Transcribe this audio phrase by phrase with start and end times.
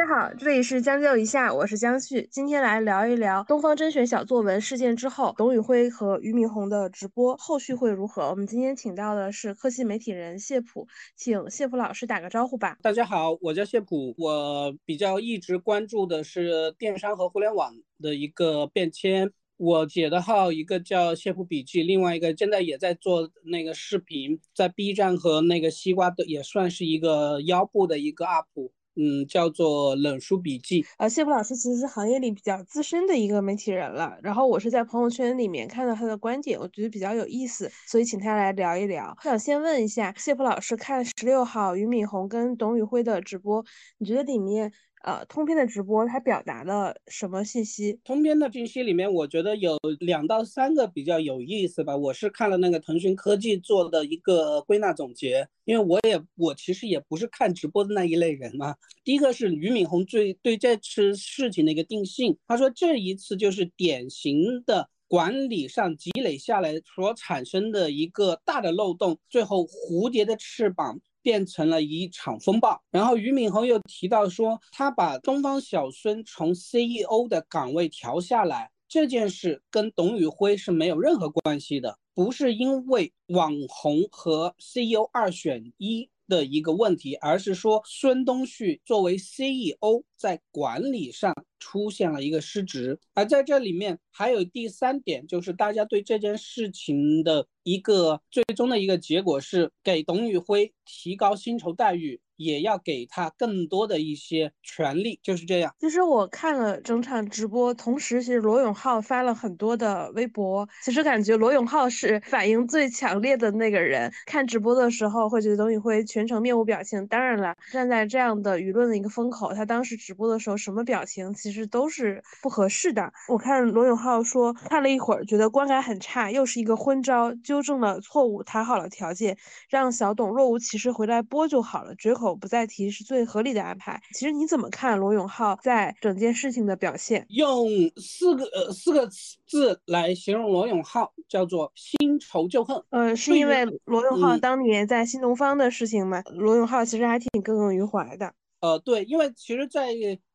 [0.00, 8.30] 大家好，这里是将就一下，我是江旭，今天来聊一聊东方甄选小作文事件之后，董宇辉和俞敏洪的直播后续会如何？
[8.30, 12.78] 我们今天请到的是科技媒体人谢普，请谢普老师打个招呼吧。
[12.80, 19.30] 大家好，我叫谢普，我比较一直关注的是电商和互联网的一个变迁。
[19.58, 28.70] 我姐的号一个叫谢普笔记，另外一个现在也在做那个视频，在 B 站和那个西瓜的也算是一个腰部的一个 UP。
[28.96, 30.84] 嗯，叫做冷书笔记。
[30.98, 34.16] 呃，谢普老师其实是行业里比较资深的一个媒体人了。
[34.22, 39.14] 然后我是在朋友圈里面看到他的观点，我觉得比较有意思，所以请他来聊一聊。
[39.18, 43.64] 我想先问一下谢普老师，看十六号俞敏洪跟董宇辉的直播，
[43.98, 44.72] 你觉得里面？
[45.02, 47.98] 呃，通篇的直播它表达了什么信息？
[48.04, 51.96] 通篇的信息里面，我觉得有两到三个比较有意思吧。
[51.96, 58.74] 我是看了那个腾讯科技做的一个归纳总结，因为我也我其实也不是看直播的那一类人嘛。
[59.02, 71.00] 第一个是俞敏洪最对这次事情的一个定性，他说这一次就是典型的管理上积累下来所产生的一个大的漏洞，最后蝴蝶的翅膀。
[71.22, 72.82] 变成了一场风暴。
[72.90, 91.34] 然后俞敏洪又提到说，他把东方小孙从 CEO 的岗位调下来这件事，跟董宇辉是没有任何关系的，不是因为网红和 CEO 二选一的一个问题，而是说孙东旭作为 CEO 在管理上。
[91.62, 102.18] 出现了一个失职，而在这里面还有第三点，就是大家对这件事情的一个最终的一个结果是给董宇辉提高薪酬待遇。
[102.40, 105.74] 也要给他更多的一些权利，就是这样。
[105.78, 110.66] 其实我看了整场直播，同时其实罗永浩发了很多的微博。
[110.82, 114.10] 其实感觉罗永浩是反应最强烈的那个人。
[114.24, 117.06] 看直播的时候会觉得董宇辉全程面无表情。
[117.08, 123.12] 当然了，站在这样的舆论的一个风口，他当时直播的时候什么表情其实都是不合适的。
[123.28, 129.36] 我看罗永浩说看了一会儿，觉得观感很差，又是一个昏招，纠正了错误，谈好了条件，
[129.68, 132.29] 让小董若无其事回来播就好了，绝口。
[132.34, 134.00] 不再提是最合理的安排。
[134.12, 137.26] 其实你怎么看罗永浩在整件事情的表现？
[137.28, 139.08] 用四个呃四个
[139.46, 142.82] 字来形容罗永浩，叫做新仇旧恨。
[142.90, 146.22] 呃，是因为罗永浩当年在新东方的事情吗？
[146.34, 148.32] 罗永浩其实还挺耿耿于怀的。
[148.60, 149.88] 呃，对，因为其实，在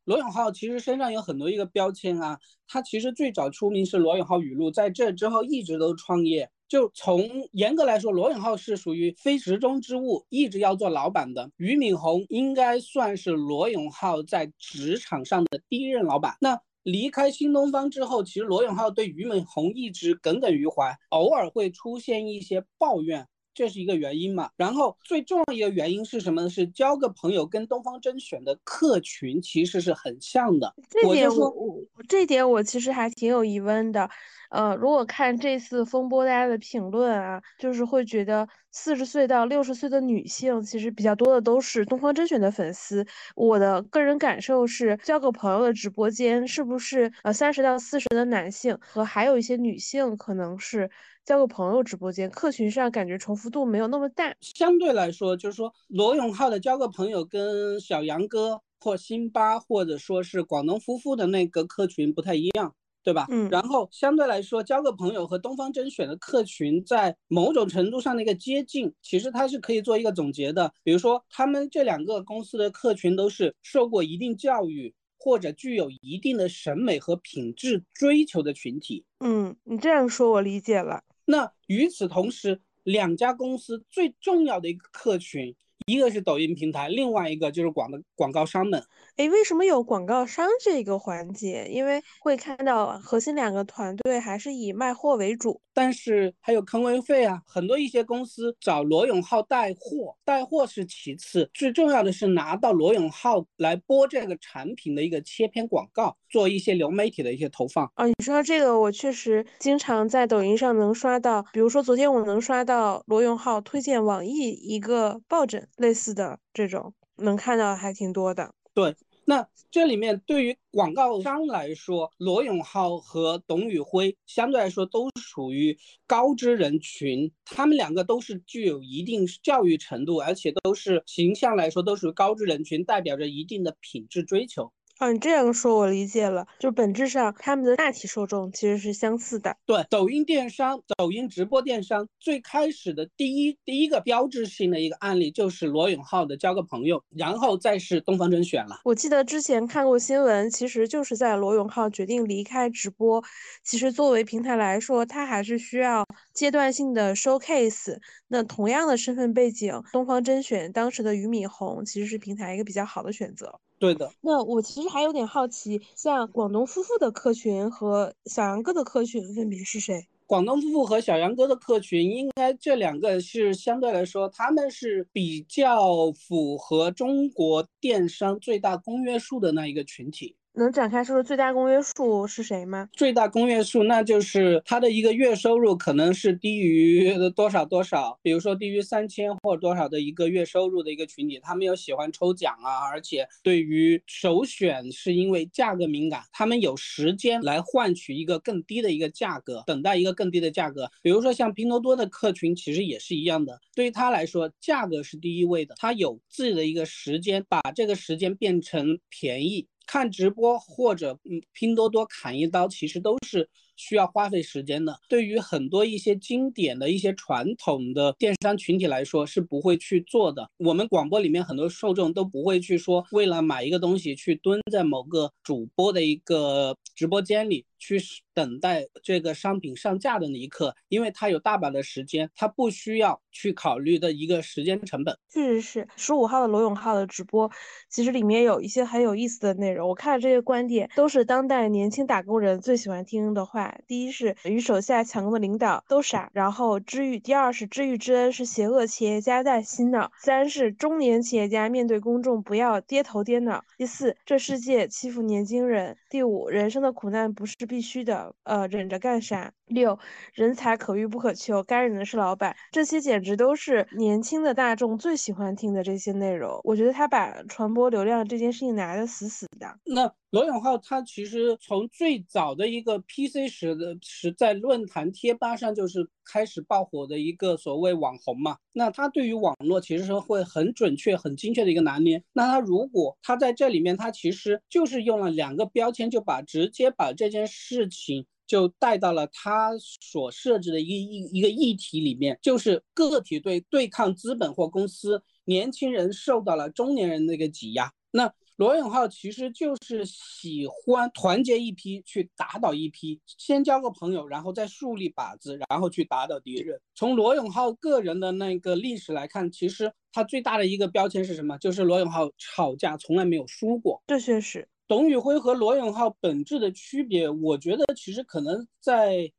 [0.06, 2.40] 罗永浩其实身上有很多一个标签啊。
[2.68, 6.50] 他其实最早出名是罗永浩语录，在这之后一直都创业。
[6.68, 11.50] 就从严格来说，罗永浩是属于非池中之物，一直要做老板的。
[11.58, 16.36] 俞敏洪应该算是罗永浩在职场上的第一任老板。
[16.42, 23.28] 那离开新东方之后，其实罗永浩对俞敏洪一直耿耿于怀，偶尔会出现一些抱怨。
[23.56, 26.50] 这是一个原因嘛，然后最重要一个原因是什么呢？
[26.50, 30.76] 是交个朋友跟东方甄选的客群其实是很像的。
[30.90, 34.10] 这点我我这点我其实还挺有疑问的。
[34.52, 43.06] 呃，如果看这次风波大家的评论啊，就是会觉得四十岁到六十岁的女性其实比较多的都是东方甄选的粉丝。
[43.34, 50.92] 我的个人感受是，交个朋友的直播间是不是呃三十到四十的男性和还有一些女性可能是。
[51.24, 62.76] 交个朋友直播间客群上感觉重复度没有那么大，相对来说就是说罗永浩的交个朋友跟小杨哥或辛巴或者说是广东夫妇的那个客群不太一样，
[63.06, 63.28] 对吧？
[63.30, 70.74] 嗯，然后相对来说交个朋友和东方甄选的客群在某种程度上的一个接近，其实它是可以做一个总结的。
[70.84, 79.06] 比如说他们这两个公司的客群都是受过一定教育或者具有一定的审美和品质追求的群体。
[79.20, 81.04] 嗯，你这样说我理解了。
[81.26, 85.56] 那与此同时，两家公司最重要的一个客群。
[85.88, 88.84] 一个是抖音平台，另外一个就是广的广告商们。
[89.18, 91.68] 哎，为什么有广告商这个环节？
[91.70, 97.40] 因为会看到核心两个团队还是以卖货为主，但是还有坑位费啊。
[97.46, 107.90] 很多一些公司找罗永浩带货，带货是其次，最重要的是拿到罗永浩来播这个产品的一个切片广告，做一些流媒体的一些投放。
[107.96, 115.66] 啊，你说这个，我确实经常在抖音上能刷到，比如说昨天我能刷到罗永浩推荐网易一个抱枕。
[115.78, 118.54] 类似的这种能看到还挺多的。
[118.74, 118.94] 对，
[119.24, 134.70] 那这里面对于广告商来说，罗永浩和董宇辉相对来说都属于高知人群，他们两个都是具有一定教育程度，而且都是形象来说都属于高知人群，代表着一定的品质追求。
[135.00, 136.48] 哦，你这样说，我理解了。
[136.58, 139.54] 就本质上，他们的大体受众其实是相似的。
[139.66, 148.80] 对，抖音电商、抖音直播电商最开始的第一第一个标志性的一个案例就是罗永浩的交个朋友，然后再是东方甄选了。
[148.86, 153.22] 我记得之前看过新闻，其实就是在罗永浩决定离开直播，
[153.66, 157.98] 其实作为平台来说，他还是需要阶段性的 showcase。
[158.30, 163.60] 那同样的身份背景，东方甄选当时的俞敏洪其实是平台一个比较好的选择。
[163.78, 170.08] 对的，那我其实还有点好奇，像广东夫妇的客群和小杨哥的客群分别是谁？
[170.28, 180.36] 广东夫妇和小杨哥的客群，应该这两个是相对来说，他们是比较符合中国电商最大公约数的那一个群体。
[180.58, 182.88] 能展开说说最大公约数是谁吗？
[182.94, 200.90] 最大公约数，那就是他的一个月收入可能是低于多少多少，比如说低于三千或者多少的一个月收入的一个群体，他们有喜欢抽奖啊，而且对于首选是因为价格敏感，他们有时间来换取一个更低的一个价格，等待一个更低的价格。
[201.02, 209.68] 比如说像拼多多的客群，其实也是一样的，对于他来说，价格是第一位的，他有自己的一个时间，把这个时间变成便宜。
[209.88, 213.50] 看直播或者嗯拼多多砍一刀，其实都是。
[213.78, 220.50] 需要花费时间的，对于很多一些经典的一些传统的电商群体来说是不会去做的。
[220.60, 228.00] 我们广播里面很多受众都不会去说，为了买一个东西去蹲在某个主播的一个直播间里去
[228.36, 235.18] 等待这个商品上架的那一刻，因为他有大把的时间，他不需要去考虑的一个时间成本。
[235.30, 237.50] 确实是十五号的罗永浩的直播，
[237.90, 239.88] 其实里面有一些很有意思的内容。
[239.90, 243.78] 我看了这些观点，都是当代年轻打工人最喜欢听的话。
[243.88, 259.54] 第一是与手下抢功的领导都傻，然后知遇；第二是知遇之恩是邪恶企业家在洗脑；三是中年企业家面对公众不要跌头跌脑；第四，这世界欺负年轻人；第五，人生的苦难不是必须的，呃，忍着干啥？
[259.68, 259.98] 六，
[260.34, 262.56] 人才可遇不可求，该忍的是老板。
[262.72, 266.60] 这些简直都是年轻的大众最喜欢听的这些内容。
[266.64, 269.80] 我觉得他把传播流量这件事情拿得死死的。
[269.86, 278.58] 那罗永浩他其实从最早的一个 PC 时的时在论坛贴吧上就是开始爆火的一个所谓网红嘛。
[278.72, 282.24] 那他对于网络其实是会很准确、很精确的一个拿捏。
[282.34, 288.28] 那他如果他在这里面，他其实就是用了两个标签，就把直接把这件事情。
[288.48, 297.92] 就带到了他所设置的一个一一个议题里面，就是个体对对抗资本或公司，年轻人受到了中年人的一个挤压。
[298.12, 306.80] 那罗永浩其实就是喜欢团结一批去打倒一批，先交个朋友，然后再树立靶子，然后去打倒敌人。
[306.96, 311.58] 从罗永浩个人的那个历史来看，其实他最大的一个标签是什么？
[311.58, 314.02] 就是罗永浩吵架从来没有输过。
[314.08, 314.66] 这确实。
[314.88, 319.32] 董宇辉和罗永浩本质的区别，我觉得其实可能在，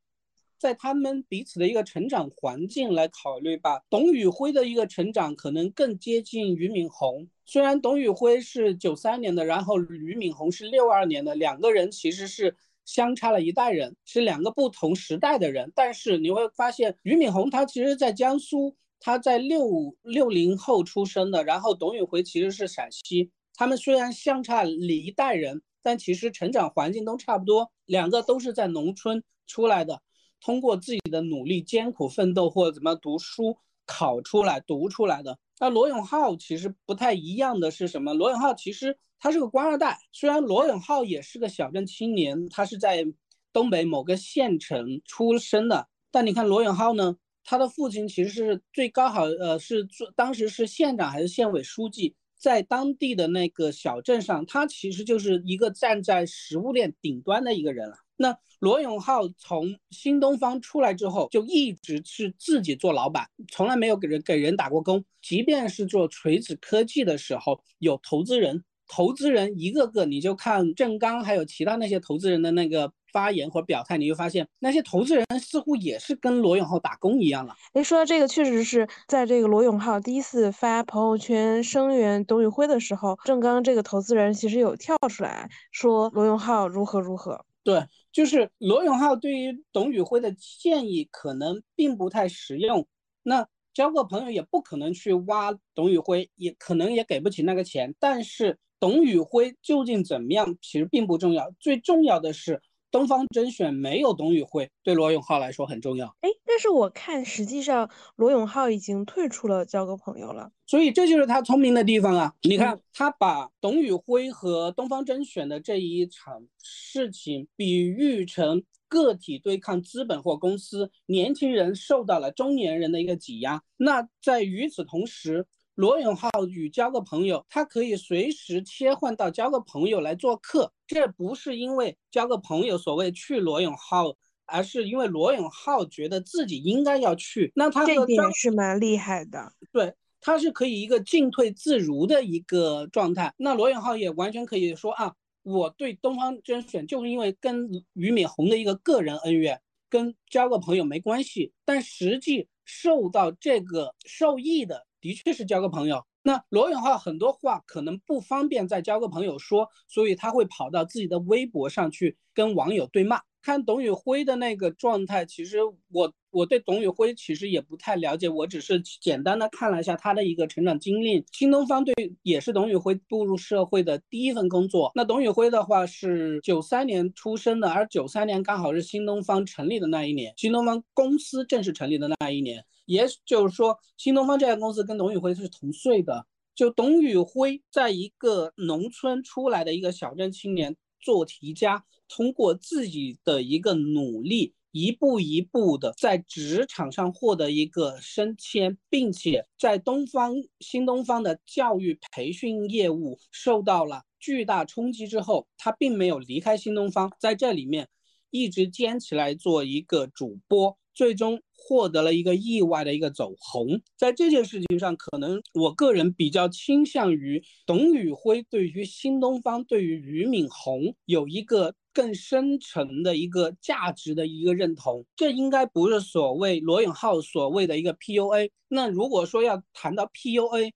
[0.57, 3.81] 在他们彼此的一个成长环境来考虑吧。
[3.89, 12.53] 董宇辉的一个成长可能更接近俞敏洪，虽然董宇辉是九三年的，然后俞敏洪是六二年的，两个人其实是
[12.83, 15.71] 相差了一代人，是两个不同时代的人。
[15.73, 23.31] 但是你会发现，俞敏洪他其实在江苏，他在六六零后出生的，然后董宇辉其实是陕西。
[23.57, 27.71] 他们虽然相差一代人，但其实成长环境都差不多。
[27.85, 29.99] 两个都是在农村出来的，
[30.39, 35.39] 通过自己的努力、艰苦奋斗或者怎么读书考出来、读出来的。
[35.59, 38.13] 那罗永浩其实不太一样的是什么？
[38.13, 43.03] 罗永浩其实他是个官二代，虽然罗永浩也是个小镇青年，他是在
[43.51, 52.15] 东北某个县城出生的，但你看罗永浩呢，他的父亲其实是最高好呃是做当时是县长还是县委书记。
[52.37, 57.95] 在当地的那个小镇上，他其实就是一个站在食物链顶端的一个人了。
[58.15, 65.05] 那罗永浩从新东方出来之后，就一直是自己做老板，从来没有给人给人打过工。
[65.21, 72.91] 即便是做锤子科技的时候，有投资人，投资人一个个，你就看郑刚还有其他那些投资人的那个。
[73.13, 77.55] 发言或表态，你就发现那些投资人似乎也是跟罗永浩打工一样了。
[77.73, 87.43] 哎，说到这个，确实是在这个罗永浩第一次发朋友圈声援董宇辉的时候，郑刚这个投资人其实有跳出来说罗永浩如何如何。
[87.63, 92.85] 对，就是罗永浩对于董宇辉的建议可能并不太实用。
[93.23, 97.95] 那交个朋友也不可能去挖董宇辉，也可能也给不起那个钱。
[97.99, 102.61] 但是董宇辉究竟怎么样，其实并不重要，最重要的是。
[102.89, 106.07] 东方甄选没有董宇辉，对罗永浩来说很重要。
[106.21, 112.33] 哎，但是我看实际上罗永浩已经退出了交个朋友了，所以这就是他聪明的地方啊！
[112.43, 123.61] 你看，他把董宇辉和东方甄选的这一场事情比喻成个体对抗资本或公司，年轻人受到了中年人的一个挤压。
[123.75, 125.45] 那在与此同时，
[125.77, 134.15] 罗永浩与交个朋友，他可以随时切换到交个朋友来做客，这不是因为交个朋友所谓去罗永浩，
[134.47, 137.51] 而是因为罗永浩觉得自己应该要去。
[137.53, 143.31] 那他这点是蛮厉害的，对，他是可以一个进退自如的一个状态。
[143.37, 154.87] 那罗永浩也完全可以说啊，我对东方甄选就是因为跟俞敏洪的一个个人恩怨，跟交个朋友没关系，但实际受到这个受益的。
[155.07, 156.03] 的确是交个朋友。
[156.21, 163.21] 那罗永浩很多话可能不方便再交个朋友说，所以他会跑到自己的微博上去跟网友对骂。
[163.41, 165.59] 看董宇辉的那个状态，其实
[165.93, 171.25] 我我对董宇辉其实也不太了解，我只是简单的看了一下他的一个成长经历。
[171.31, 174.91] 新东方对也是董宇辉步入社会的第一份工作。
[174.95, 182.65] 那董宇辉的话是九三年出生的，而九三年刚好是新东方成立的那一年，新东方公司正式成立的那一年。
[182.87, 186.25] 也就是说，新东方这家公司跟董宇辉是同岁的。
[186.55, 207.87] 就董宇辉在一个农村出来的一个小镇青年做题家，通过自己的一个努力，一步一步的在职场上获得一个升迁，并且在东方新东方的教育培训业务受到了巨大冲击之后，他并没有离开新东方，在这里面
[208.31, 210.75] 一直坚持来做一个主播。
[210.97, 225.05] 最终获得了一个意外的一个走红，在这件事情上，可能我个人比较倾向于董宇辉对于新东方、对于俞敏洪有一个更深层的一个价值的一个认同。
[225.15, 228.49] 这应该不是所谓罗永浩所谓的一个 PUA。
[228.67, 230.71] 那如果说要谈到 PUA，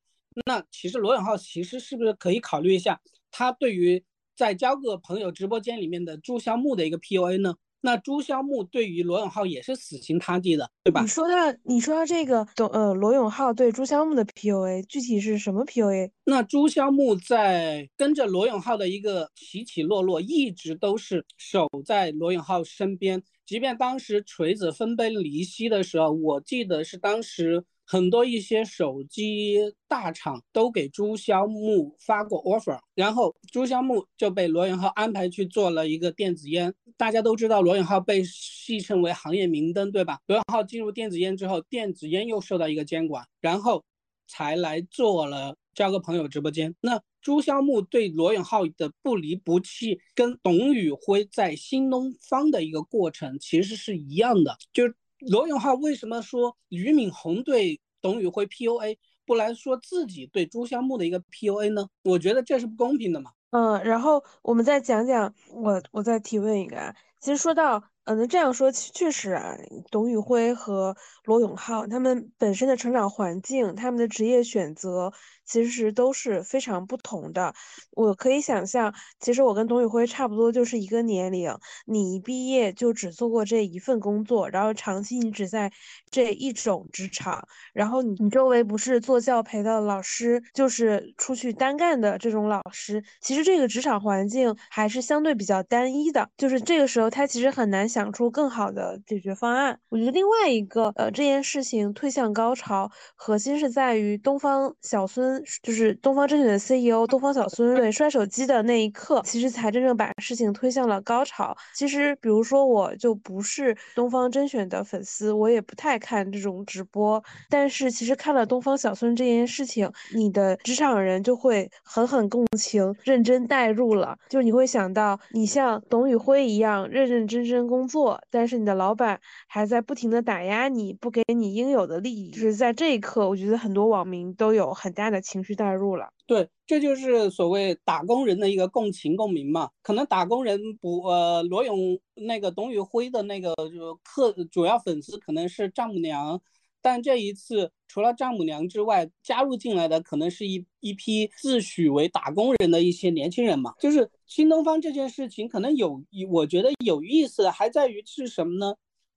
[0.45, 3.01] 那其实罗永浩其实是不是可以考虑一下，
[3.31, 4.03] 他对于
[4.35, 7.55] 在交个朋友直播间里面的朱萧木的一个 PUA 呢？
[7.81, 11.01] 那朱萧木对于罗永浩也是死心塌地的，对吧？
[11.01, 16.11] 你说到你说到这个，董呃罗永浩对朱萧木的 PUA，具体是什么 PUA？
[16.23, 27.65] 那朱萧木在跟着罗永浩的一个起起落落，一直都是守在罗永浩身边，即便当时锤子分崩离析的时候，我记得是当时。
[27.91, 36.73] 很多一些手机大厂都给朱萧木发过 offer，然后朱萧木就被罗永浩安排去做了一个电子烟。
[36.95, 40.19] 大家都知道罗永浩被戏称为行业明灯，对吧？
[40.27, 43.83] 罗永浩进入电子烟之后，电子烟又受到一个监管，然后
[44.25, 46.73] 才来做了交个朋友直播间。
[46.79, 54.83] 那朱萧木对罗永浩的不离不弃，跟董宇辉在新东方的一个过程其实是一样的，就。
[55.27, 61.87] 罗永浩为什么说俞敏洪对董宇辉 PUA，不来说自己对朱萧木的一个 PUA 呢？
[62.03, 63.31] 我觉得这是不公平的嘛。
[63.51, 67.83] 嗯，然后我们再讲讲，我我再提问一个啊，其实说到。
[68.05, 69.55] 嗯，那这样说确实啊，
[69.91, 75.13] 董宇辉和罗永浩他们本身的成长环境，他们的职业选择
[75.51, 77.53] 其实都是非常不同的。
[77.91, 81.55] 我可以想象，其实我跟董宇辉差不多，就是一个年龄。
[81.85, 85.71] 你一毕业就只做过这一份工作，然后长期你只在
[86.09, 93.03] 这一种职场，然后你你周围不是做教培的老师，就是出去单干的这种老师。
[93.19, 97.91] 其实这个职场环境还是相对比较单一的，就是这个时候他其实很难。
[97.91, 99.77] 想出更好的解决方案。
[99.89, 111.55] 我觉得另外一个，呃，这件事情推向高潮，核心是在于东方小孙，就是东方甄选的 CEO 东方小孙对摔手机的那一刻，其实才真正把事情推向了高潮。
[111.73, 127.61] 其实，比如说，我就不是东方甄选的粉丝，我也不太看这种直播，但是其实看了东方小孙这件事情，你的职场人就会狠狠共情，认真代入了，就你会想到，你像董宇辉一样认认真真。
[127.71, 129.17] 工作，但是你的老板
[129.47, 132.31] 还在不停的打压你，不给你应有的利益。
[132.31, 136.09] 就是在这一刻，我觉得很多网民都有很大的情绪代入了。
[136.25, 139.69] 对，这就是所谓打工人的一个共情共鸣嘛。
[139.81, 146.41] 可能打工人不，呃，罗永那个董宇辉的那个就客主要粉丝可能是丈母娘。
[146.83, 153.75] 但这一次，除了丈母娘之外，加入进来的可能是一一批自诩为打工人的一些年轻人嘛。
[153.79, 158.73] 就是新东方这件事情，可能有，我觉得有意思的还在于是什么呢？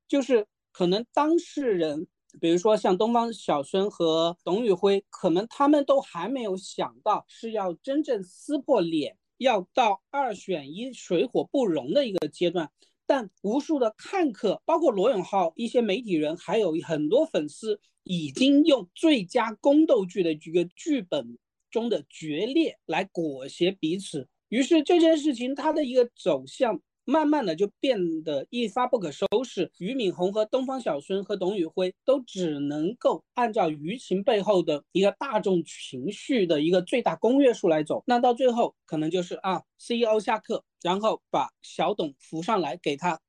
[0.06, 2.06] 就是可能当事人，
[2.40, 12.70] 比如说像东方小孙和董宇辉，可能他们都还没有想到是要真正撕破脸，要到二选一、水火不容的一个阶段。
[13.06, 21.38] 但无数的看客，包括罗永浩一些媒体人，还有很多粉丝，已经用最佳宫斗剧的一个剧本
[21.70, 24.28] 中的决裂来裹挟彼此。
[24.48, 26.80] 于是这件事情它的一个走向。
[27.06, 43.20] 慢慢的就变得一发不可收拾，俞敏洪和东方小孙和董宇辉都只能够按照舆情背后的一个大众情绪的一个最大公约数来走，那到最后可能就是啊，CEO 下课，然后把小董扶上来，给他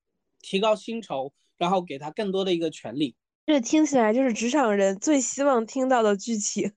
[0.41, 3.15] 提高薪酬，然后给他更多的一个权利。
[3.45, 6.71] 这听起来就是职场人最希望听到的剧情：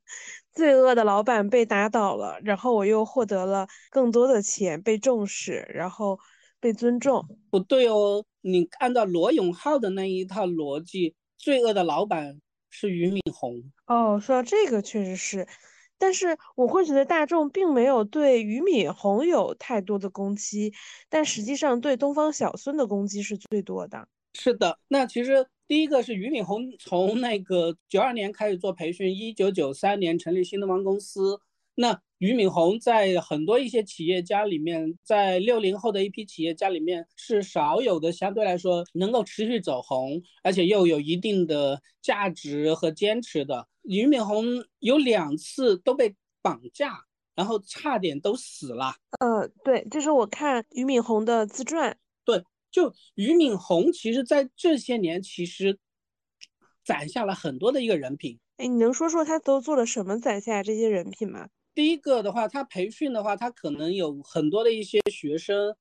[0.52, 6.18] 罪恶的老板被打倒了，然后我又获得了更多的钱，被重视，然后。
[6.60, 14.18] 被尊重不对哦，你按照罗永浩的那一套逻辑，罪恶的老板是俞敏洪哦。
[14.20, 15.46] 说到这个，确实是，
[15.98, 20.72] 但是我会觉得大众并没有对俞敏洪有太多的攻击，
[21.08, 24.08] 但实际上对东方小孙的攻击是最多的。
[24.34, 31.40] 是的，那其实第一个是俞敏洪从那个九二年开始做培训，一九九三年成立新东方公司。
[31.80, 43.68] 那俞敏洪在很多一些企业家里面，在六零后的一批企业家里面是少有的，相对来说能够持续走红，而且又有一定的价值和坚持的。
[43.82, 44.44] 俞敏洪
[44.80, 46.98] 有两次都被绑架，
[47.36, 48.96] 然后差点都死了。
[49.20, 51.96] 呃，对，这是我看俞敏洪的自传。
[52.24, 52.42] 对，
[52.72, 55.78] 就俞敏洪，其实在这些年其实
[56.84, 58.36] 攒下了很多的一个人品。
[58.56, 61.48] 哎，你能说说他都做了什么攒下这些人品吗？
[61.78, 65.76] 第一个的话，他培训的话，他可能有很多的一些学生，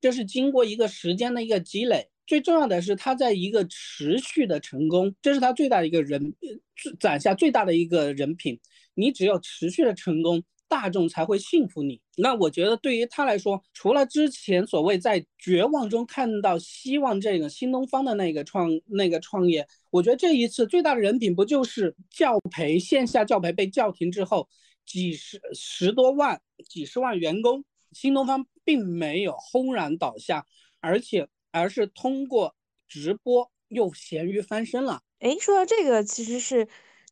[0.00, 2.08] 就是经过一个时间的一个积累。
[2.26, 6.32] 最重要的是，他在一个持续的成功，这是他最大的一个人
[6.98, 8.58] 攒下最大的一个人品。
[8.94, 12.00] 你只有持续的成功，大众才会信服你。
[12.16, 24.48] 那我觉得对于他来说，除了之前所谓在绝望中看到希望这个新东方的那个创那个创业，我觉得这一次最大的人品不就是教培线下教培被叫停之后。
[24.84, 30.46] 几十十多万、几十万员工，新东方并没有轰然倒下，
[30.80, 32.54] 而且而是通过
[32.88, 35.02] 直播又咸鱼翻身了。
[35.20, 36.68] 哎，说到这个，其实是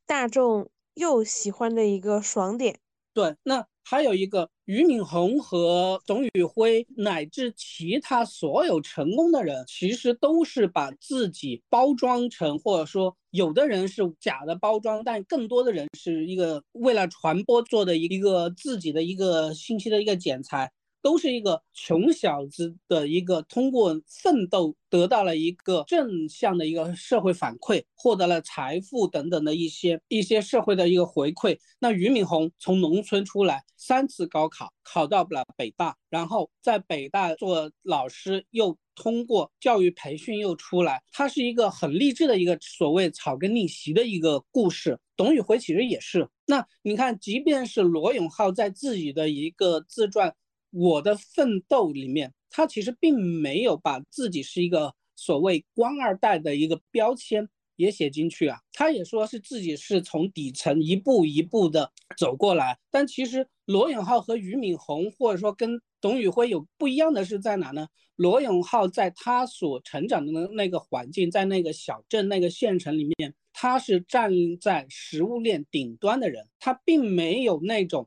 [0.06, 2.78] 大众又喜欢的一个爽点。
[3.14, 3.66] 对，那。
[3.84, 20.70] 还有一个俞敏洪和董宇辉，乃至其他所有成功的人，其实都是把自己包装成，或者说有的人是假的包装，但更多的人是一个为了传播做的一个自己的一个信息的一个剪裁。
[21.02, 31.58] 都是一个穷小子的一个通过奋斗得到了一个正向的一个社会反馈，获得了财富等等的一些一些社会的一个回馈。
[31.78, 44.98] 那俞敏洪从农村出来，三次高考考到了北大，然后在北大做老师，又通过教育培训又出来，他是一个很励志的一个所谓草根逆袭的一个故事。
[45.16, 46.28] 董宇辉其实也是。
[46.46, 50.34] 那你看，即便是罗永浩在自己的一个自传。
[50.70, 58.58] 我的奋斗里面，他其实并没有把自己是一个所谓官二代的一个标签也写进去啊。
[58.72, 62.78] 他也说是自己是从底层一步一步的走过来。
[62.90, 67.88] 但其实罗永浩和俞敏洪，或者说跟董宇辉有不一样的是在哪呢？
[68.14, 74.30] 罗永浩在他所成长的那个环境，在那个小镇、那个县城里面，他是站
[74.60, 78.06] 在食物链顶端的人，他并没有那种。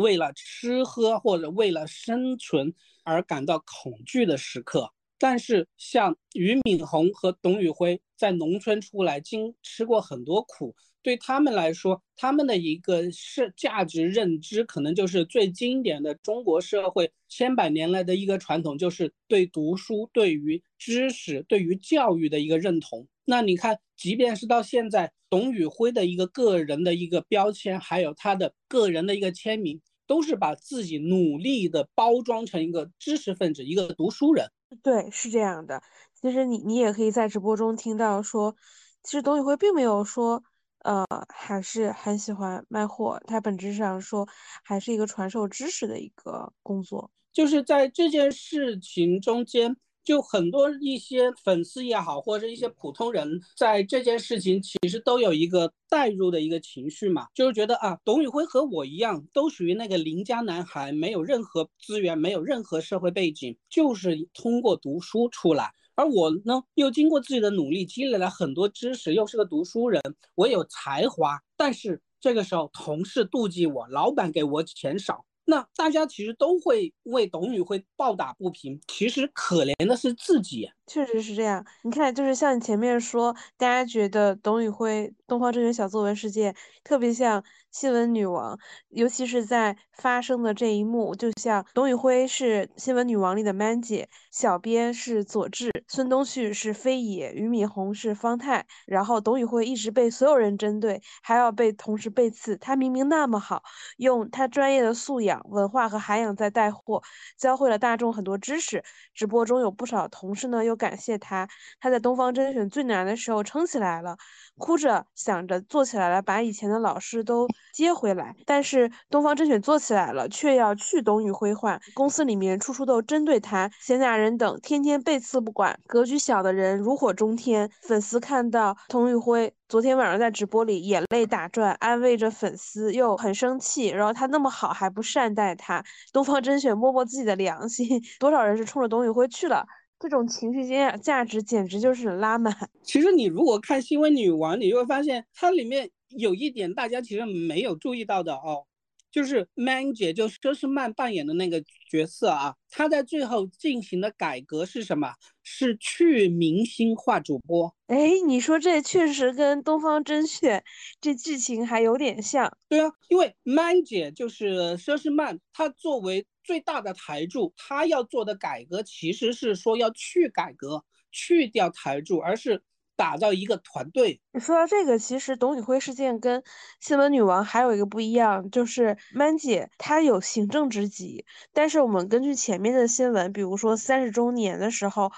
[0.00, 23.06] 为了吃喝或者为了生存而感到恐惧的时刻，但是像俞敏洪和董宇辉在农村出来，经吃过很多苦，对他们来说，他们的一个是价值认知，可能就是最经典的中国社会千百年来的一个传统，就是对读书、对于知识、对于教育的一个认同。
[23.24, 29.80] 那你看，即便是到现在，董宇辉的一个个人的一个标签，还有他的个人的一个签名。
[30.10, 34.50] 都是把自己努力的包装成一个知识分子，一个读书人。
[34.82, 35.80] 对，是这样的。
[36.20, 38.56] 其实你你也可以在直播中听到说，
[39.04, 40.42] 其实董宇辉并没有说，
[40.80, 43.22] 呃，还是很喜欢卖货。
[43.28, 44.26] 他本质上说，
[44.64, 47.08] 还是一个传授知识的一个工作。
[47.32, 49.76] 就是在这件事情中间。
[50.04, 65.72] 就很多一些粉丝也好，或者一些普通人，在这件事情其实都有一个代入的一个情绪嘛，就是觉得啊，董宇辉和我一样，都属于那个邻家男孩，没有任何资源，没有任何社会背景，就是通过读书出来。
[65.94, 70.00] 而我呢，又经过自己的努力，积累了很多知识，又是个读书人，
[70.34, 75.26] 我有才华，但是这个时候同事妒忌我，老板给我钱少。
[75.50, 80.70] 那大家其实都会为董宇辉抱打不平，其实可怜的是自己。
[80.86, 81.64] 确实是这样。
[81.82, 102.56] 你看，就是像你前面说，大家觉得董宇辉东方甄选小作文事件特别像新闻女王，尤其是在发生的这一幕，就像董宇辉是新闻女王里的 man 姐，小编是佐治，孙东旭是飞野，俞敏洪是方太，然后董宇辉一直被所有人针对，还要被同时背刺。
[102.56, 103.62] 他明明那么好，
[103.98, 107.00] 用他专业的素养、文化和涵养在带货，
[107.38, 108.82] 教会了大众很多知识。
[109.14, 114.16] 直播中有不少同事呢，又感谢他，他在东方甄选最难的时候撑起来了，
[114.58, 118.34] 哭着想着做起来了，把以前的老师都接回来。
[118.44, 127.70] 但是东方甄选做起来了，却要去董宇辉换，公司里面处处都针对他，闲杂人等天天背刺不管，格局小的人如火中天。
[127.82, 135.82] 粉丝看到董宇辉昨天晚上在直播里眼泪打转，安慰着粉丝，又很生气，然后他那么好还不善待他，
[136.12, 139.64] 东方甄选摸摸自己的良心，多少人是冲着董宇辉去了。
[140.00, 142.70] 这种情绪价价值简直就是拉满。
[142.82, 148.64] 其实你如果看《新闻女王》，你就会发现它里面有一点大家其实没有注意到的哦，
[149.12, 155.12] 就是 Man 姐，就佘诗曼扮演的那个角色啊，她在最后进行的改革是什么？
[155.42, 157.74] 是去明星化主播。
[157.88, 160.64] 哎，你说这确实跟东方甄选
[160.98, 162.50] 这剧情还有点像。
[162.70, 166.26] 对啊，因为 Man 姐就是佘诗曼，她作为。
[166.50, 172.64] 最大的台柱，他要做的改革其实是说要去改革，去掉台柱，而是
[172.96, 174.20] 打造一个团队。
[174.40, 176.42] 说到这个，其实董宇辉事件跟
[176.80, 185.12] 新闻女王还有一个不一样，就是曼姐她有行政职级，但是我们根据前面的新闻，比如说三十周年的时候。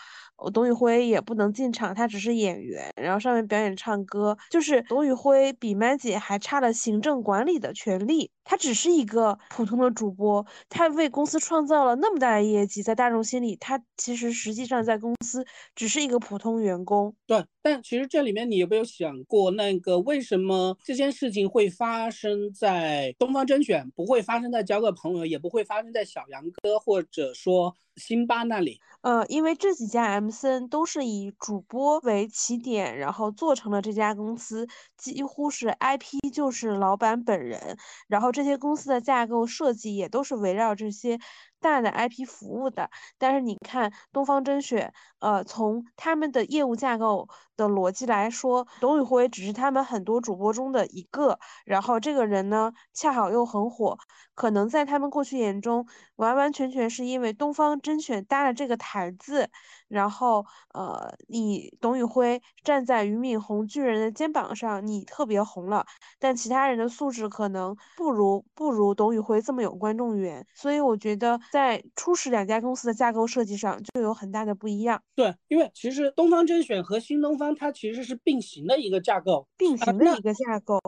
[0.50, 4.36] 董宇辉也不能进场，他只是演员，然后上面表演唱歌。
[4.50, 17.14] 就是董宇辉比麦姐还差了行政管理的权利，他只是一个普通的主播，他为公司创造了那么大的业绩，在大众心里，他其实实际上在公司只是一个普通员工。
[17.26, 28.80] 对，但其实这里面你有没有想过，那个为什么这件事情会发生在东方甄选，不会发生在交个朋友，也不会发生在小杨哥或者说辛巴那里？
[29.02, 37.76] 呃，因为这几家 MCN 都是以主播为起点，然后做成了这家公司，几乎是 IP 就是老板本人，
[38.08, 41.18] 然后这些公司的架构设计也都是围绕这些。
[41.62, 53.96] 大的 IP 服务的，但是你看东方甄选，呃，从他们的业务架构的逻辑来说，董宇辉只是他们很多主播中的一个，然后这个人呢，恰好又很火，
[54.34, 59.48] 可能在他们过去眼中，完完全全是因为东方甄选搭了这个台子，
[59.88, 65.84] 然后呃，你董宇辉站在俞敏洪巨人的肩膀上，你特别红了，
[66.18, 71.38] 但其他人的素质可能不如不如董宇辉这么有观众缘，所以我觉得。
[71.50, 75.02] 在初始两家公司的架构设计上就有很大的不一样。
[75.14, 80.80] 对，因为其实东方甄选和新东方它其实是并行的一个架构，并行的一个架构。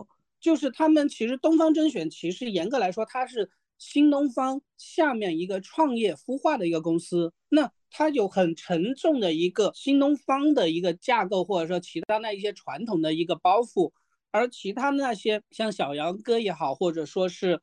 [0.45, 13.91] 就是他们其实东方甄选其实严格来说它是新东方下面一个创业孵化的一个公司，那它有很沉重的一个新东方的一个架构，或者说其他那一些传统的一个包袱，
[14.29, 17.59] 而其他那些像小杨哥也好，或者说是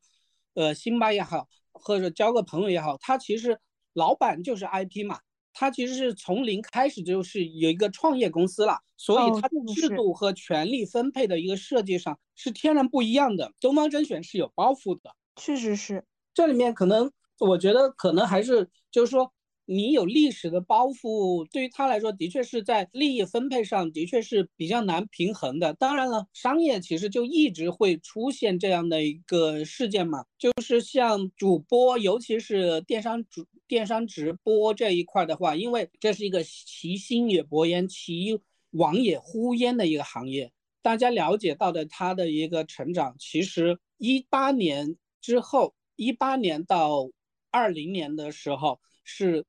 [0.53, 1.47] 呃辛巴也好。
[1.71, 3.59] 或者交个朋友也好，他其实
[3.93, 5.21] 老板就是 IP 嘛，
[5.53, 13.53] 他其实是从零开始就是有一个创业公司了，所以它的制度和权力分配的一个设计上是天然不一样的。
[13.59, 19.31] 东方甄选是有包袱的，确实是，这里面可能我觉得可能还是就是说。
[19.73, 25.73] 你有历史的包袱，对于他来说，的确是在利益分配上的确是比较难平衡的。
[25.73, 38.39] 当然了，商业其实就一直会出现这样的一个事件嘛，就是像主播，尤其是电商主电商直播这一块的话，因为这是一个其兴也勃焉，其
[38.73, 40.51] 亡也忽焉的一个行业。
[40.83, 47.09] 大家了解到的他的一个成长，其实一八年之后，一八年到
[47.49, 49.43] 二零年的时候是。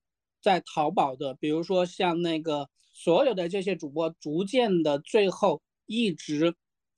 [0.45, 6.55] 在淘宝的，比如说像那个所有的这些主播，逐渐的最后一直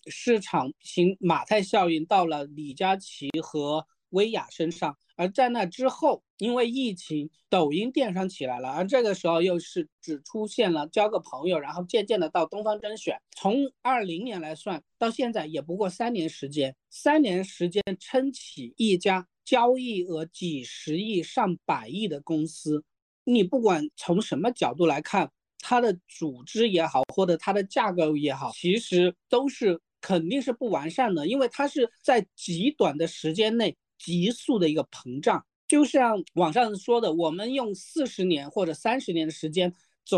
[0.09, 22.85] 市场型马太效应到了李佳琦和薇娅身上，而在那之后，因为疫情，抖音电商起来了，而这个时候又是只出现了交个朋友，然后渐渐的到东方甄选，从二零年来算到现在也不过三年时间，三年时间撑起一家交易额几十亿上百亿的公司。
[23.29, 35.45] 你不管从什么角度来看，它的组织也好，或者它的架构也好，其实都是肯定是不完善的，因为它是在极短的时间内急速的一个膨胀。
[35.67, 40.17] 就像网上说的，我们用四十年或者三十年的时间走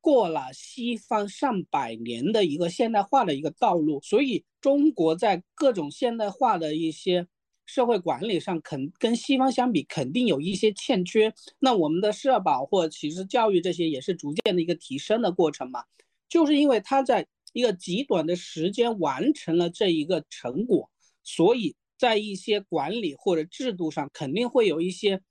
[0.00, 7.26] 过了西方上百年的一个现代化的一个道路，所以中国在各种现代化的一些
[7.66, 11.32] 社会管理上，肯跟西方相比，肯定有一些欠缺。
[11.58, 15.84] 那我们的社保或其实教育这些也是逐渐的一个提升的过程嘛，
[16.28, 20.90] 就是因为它在一个极短的时间完成了这一个成果，
[21.22, 21.74] 所以。
[21.96, 25.22] 在一些管理或者制度上，肯定会有一些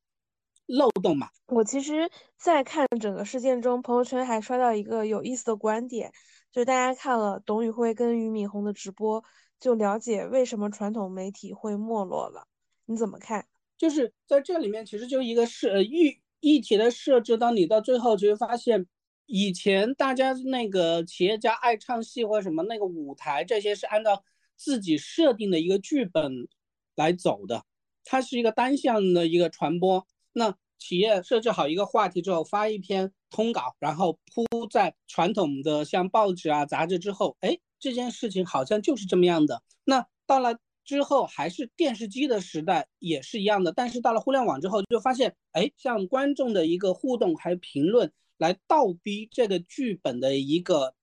[0.66, 1.28] 漏洞嘛。
[1.48, 6.12] 我其实，在看整个事件中，朋友圈还刷到一个有意思的观点，
[6.54, 9.24] 就是大家看了董宇辉跟俞敏洪的直播，
[9.64, 12.46] 就了解为什么传统媒体会没落了。
[12.86, 13.48] 你怎么看？
[13.78, 18.86] 就是在这里面，其实就一个是议议题的设置，当你到最后就会发现，
[19.26, 24.22] 以前大家那个企业家爱唱戏或者什么那个舞台，这些是按照。
[24.56, 26.48] 自己设定的一个剧本
[26.96, 27.66] 来走的，
[28.06, 30.06] 它是一个单向的一个传播。
[30.32, 39.62] 那企业设置好一个话题之后，发一篇通稿，然后铺在传统的像报纸啊、杂志之后，哎，这件事情好像就是这么样的。
[39.84, 43.74] 那到了之后，还是电视机的时代也是一样的。
[43.74, 50.96] 但是到了互联网之后，就发现，哎，像观众的一个互动还有评论，来倒逼这个剧本的一个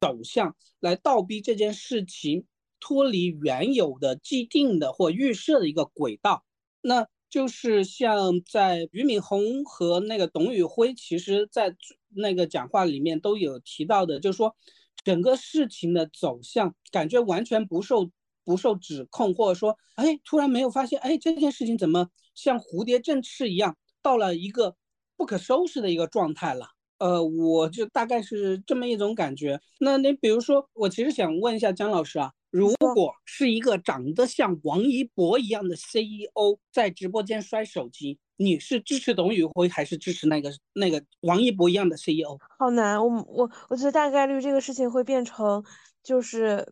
[0.00, 2.46] 走向，来倒逼这件事情。
[2.84, 6.44] 脱离原有的既定的或预设的一个轨道，
[6.80, 11.76] 那就是像在俞敏洪和那个董宇辉，其实在
[12.08, 14.56] 那个讲话里面都有提到的，就是说
[15.04, 18.10] 整个事情的走向感觉完全不受
[18.44, 24.76] 不受指控，或者说，哎，突然没有发现，哎，这件事情怎么像蝴蝶振翅一样，到了一个
[25.16, 26.66] 不可收拾的一个状态了。
[26.98, 29.60] 呃，我就大概是这么一种感觉。
[29.80, 32.32] 那你比如说，我其实想问一下姜老师啊。
[32.50, 42.36] 如果是一个长得像王一博一样的 CEO 在直播间摔手机，你是支持董宇辉还是支持那个那个王一博一样的 CEO？
[42.58, 45.64] 好难，我我我觉得大概率这个事情会变成，
[46.02, 46.66] 就是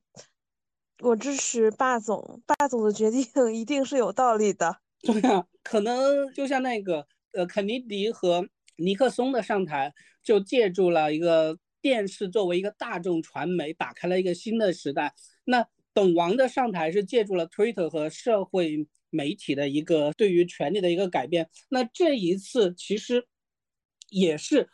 [1.03, 4.81] 我支持霸总，霸总的决定 一定是有道理的。
[5.03, 15.15] 对啊，可能就像那个呃肯尼迪和尼克松的上台，就借助了一个电视作为一个大众传媒，打开了一个新的时代。
[15.45, 21.51] 那董王的上台是借助了 Twitter 和社会媒体的一个对于权力的一个改变。
[21.69, 23.27] 那这一次其实
[24.09, 24.69] 也是，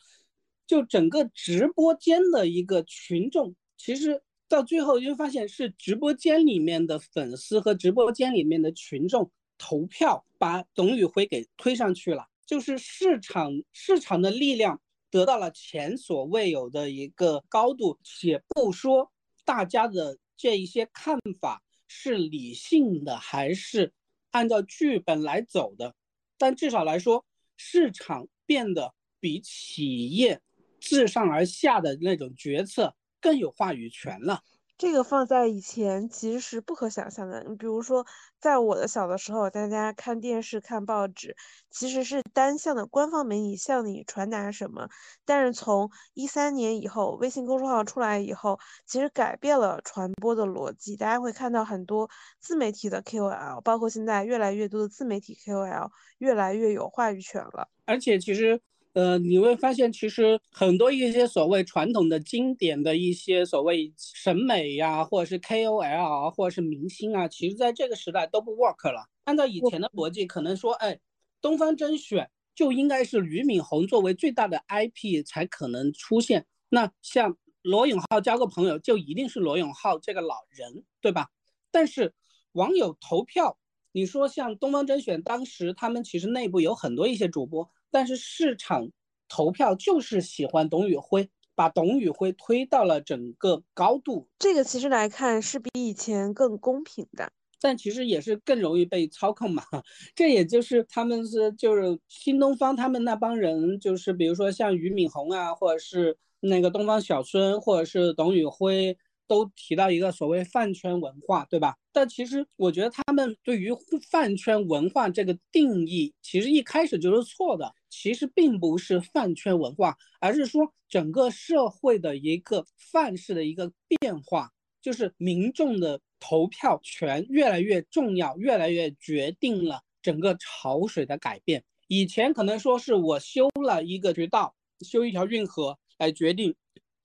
[0.66, 19.10] 就整个直播间的一个群众，其实到最后就发现是直播间里面的粉丝和直播间里面的群众投票把董宇辉给推上去了，就是市场市场的力量得到了前所未有的一个高度，且不说
[19.44, 20.18] 大家的。
[20.38, 23.94] 这一些看法是理性的还是
[24.36, 25.94] 按照剧本来走的？
[26.36, 27.24] 但至少来说，
[27.56, 30.42] 市场变得比企业
[30.78, 34.42] 自上而下的那种决策更有话语权了。
[34.78, 37.42] 这个放在以前其实是不可想象的。
[37.44, 38.04] 你比如说，
[38.38, 41.34] 在我的小的时候，大家看电视、看报纸，
[41.70, 44.86] 其实是单向的官方媒体向你传达什么。
[45.24, 50.94] 但是从一三年以后，微信公众号出来以后，其实改变了传播的逻辑。
[50.94, 57.68] 大家会看到很多自媒体的 KOL，包括现在越来越多的自媒体 KOL，越来越有话语权了。
[57.86, 58.60] 而且其实。
[58.96, 69.06] 呃，你会发现，其实很多一些所谓传统的经典的一些所谓审美呀，或者是 KOL 啊，或者是明星啊，其实在这个时代都不 work 了。
[69.24, 70.98] 按照以前的逻辑，可能说，哎，
[71.42, 76.46] 东方甄选就应该是俞敏洪作为最大的 IP 才可能出现。
[76.70, 81.28] 那像罗永浩交个朋友，就一定是罗永浩这个老人，对吧？
[81.70, 82.14] 但是
[82.52, 83.58] 网友投票，
[83.92, 87.70] 你说像东方甄选当时他们其实内部有很多一些主播。
[87.90, 88.88] 但是市场
[89.28, 94.28] 投票就是喜欢董宇辉，把董宇辉推到了整个高度。
[94.38, 99.62] 这个其实来看是比以前更公平的，但其实也是更容易被操控嘛。
[100.14, 108.96] 这也就是他们是就是新东方他们那帮人，就是比如说像俞敏洪啊，或者是那个东方小孙，或者是董宇辉。
[109.26, 111.76] 都提到一个所谓饭圈文化，对吧？
[111.92, 113.70] 但其实我觉得他们对于
[114.10, 117.74] 饭圈文化这个定义，其实一开始就是错的。
[117.88, 131.64] 其实并不是饭圈文化，而是说整个社会的一个范式的一个变化，就是民众的投票权越来越重要，越来越决定了整个潮水的改变。
[131.88, 136.54] 以前可能说是我修了一个渠道，修一条运河来决定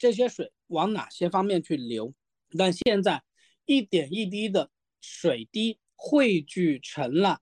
[0.01, 0.51] 这些水。
[0.67, 2.13] 往哪些方面去流？
[2.57, 3.21] 但现在
[3.65, 4.69] 一点一滴的
[5.01, 7.41] 水滴汇聚成了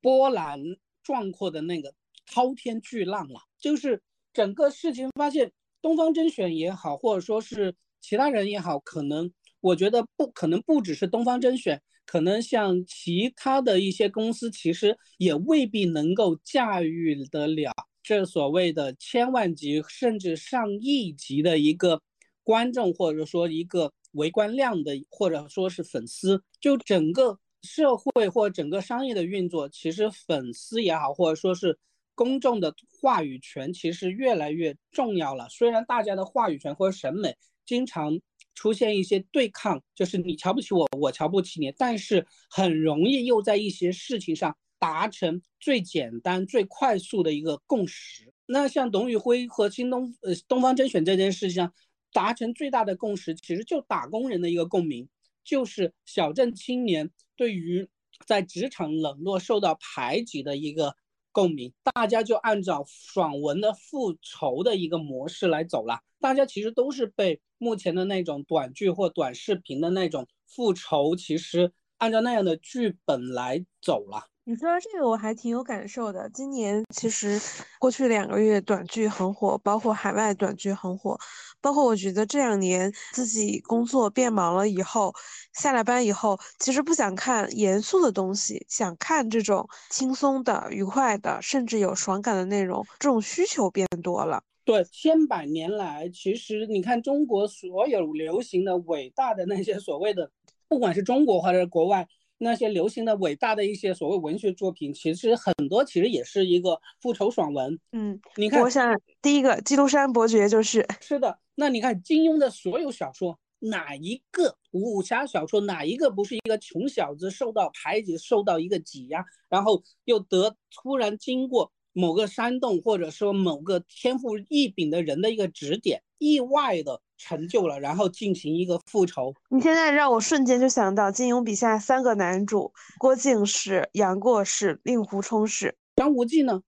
[0.00, 0.62] 波澜
[1.02, 1.92] 壮阔的那个
[2.24, 3.40] 滔天巨浪了。
[3.58, 4.00] 就是
[4.32, 5.50] 整个事情发现，
[5.82, 17.72] 东方甄选也好，或者说是其他人也好，可能我觉得不可能不只是东方甄选，可能像其他的一些公司，其实也未必能够驾驭得了
[18.08, 22.00] 这所谓的千万级甚至上亿级的一个
[22.42, 27.38] 观众，或者说一个围观量的，或者说是粉丝，就整个。
[27.62, 31.76] 社会或整个商业的运作，其实粉丝也好，或者说是
[32.14, 35.48] 公众的话语权，其实越来越重要了。
[35.50, 37.34] 虽然大家的话语权或者审美
[37.66, 38.16] 经常
[38.54, 48.32] 出现一些对抗，就是你瞧不起我，我瞧不起你，但是很容易又在一些事情上达成最简单、最快速的一个共识。
[48.46, 51.72] 那像董宇辉和新东呃东方甄选这件事情上
[52.12, 55.08] 达成最大的共识，其实就打工人的一个共鸣。
[55.44, 57.88] 就是小镇青年对于
[58.26, 60.94] 在职场冷落、受到排挤的一个
[61.32, 66.00] 共鸣，大家就按照爽文的复仇的一个模式来走了。
[66.20, 74.28] 大家其实都是被目前的那种短剧或短视频的那种复仇，其实按照那样的剧本来走了。
[74.48, 76.26] 你说到这个，我还挺有感受的。
[76.30, 77.38] 今年其实
[77.78, 81.18] 过去两个月短剧很火，包括海外短剧很火，
[81.60, 85.12] 包括我觉得这两年自己工作变忙了以后，
[85.52, 94.42] 下了班以后，其实不想看严肃的东西，想看这种轻松的、愉快的，甚至有爽感的内容，这种需求变多了。
[94.64, 100.30] 对，千百年来，其实你看中国所有流行的伟大的那些所谓的，
[100.66, 102.08] 不管是中国还是国外。
[102.38, 107.78] 那些流行的伟大的一些所谓文学作品，其实很多其实也是一个复仇爽文。
[107.92, 111.38] 嗯，你看，我想第一个《基督山伯爵》就是 是的。
[111.56, 127.00] 那你看金庸的所有小说，哪一个武侠小说哪一个不是一个穷小子受到排挤、受到一个挤压，然后又得突然经过某个山洞或者说某个天赋异禀的人的一个指点，意外的。
[127.20, 129.34] 成就了，然后进行一个复仇。
[129.48, 135.76] 你现在让我瞬间就想到金庸笔下三个男主：郭靖是、杨过是、令狐冲是。
[135.96, 136.62] 张无忌呢？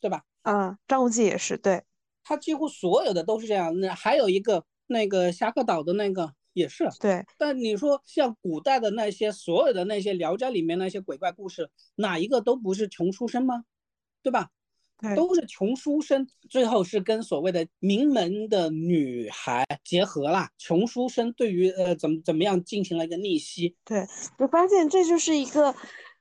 [0.00, 0.24] 对吧？
[0.40, 1.58] 啊，张无忌也是。
[1.58, 1.82] 对，
[2.24, 3.78] 他几乎所有的都是这样。
[3.80, 6.88] 那还有一个那个侠客岛的那个也是。
[6.98, 7.26] 对。
[7.36, 13.64] 但你说像古代的那些所有的那些《聊斋》里面那些鬼怪故事，哪一个都不是穷书生吗？
[14.22, 14.48] 对吧？
[15.16, 20.48] 都是穷书生，最后是跟所谓的名门的女孩结合了。
[20.58, 23.74] 穷书生对于呃怎么怎么样进行了一个逆袭。
[23.84, 24.06] 对，
[24.38, 25.74] 我发现这就是一个，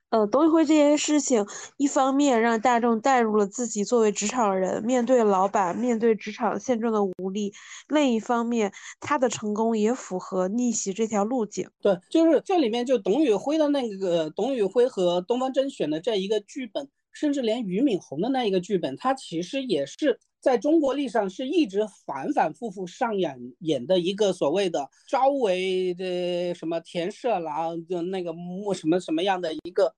[0.09, 1.45] 呃，董宇辉这件事情，
[1.77, 7.51] 一方面让大众带入了自己作为职场人面对老板、面对职场现状的无力；
[7.87, 11.69] 另一方面，他的成功也符合逆袭这条路径。
[11.81, 16.89] 对，就是这里面就董宇辉的那个董宇辉和东方甄选的这一个剧本。
[17.13, 29.93] 甚至连俞敏洪的那一个剧本，它其实也是在中国历史上是一直反反复复上演演的一个所谓的朝为的什么田舍郎的那个木什么什么样的一个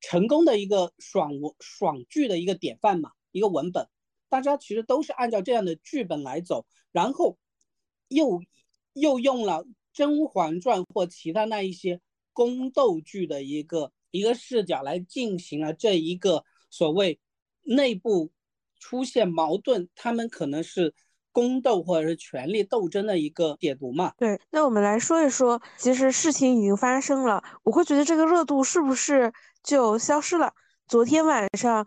[0.00, 3.88] 成功的一个爽文爽剧的一个典范嘛，一个文本，
[4.28, 7.36] 大家其实都是按照这样的剧本来走，然后
[8.08, 8.40] 又
[8.92, 12.00] 又用了《甄嬛传》或其他那一些
[12.32, 13.92] 宫斗剧的一个。
[14.14, 17.18] 一个视角来进行了这一个所谓
[17.64, 18.30] 内部
[18.78, 20.94] 出现矛盾，他们可能是
[21.32, 24.12] 宫斗或者是权力斗争的一个解读嘛？
[24.16, 29.32] 对，那我们来说一说，其实事情已经发生了，我会觉得这个热度是不是
[29.64, 30.54] 就消失了？
[30.86, 31.84] 昨天晚上。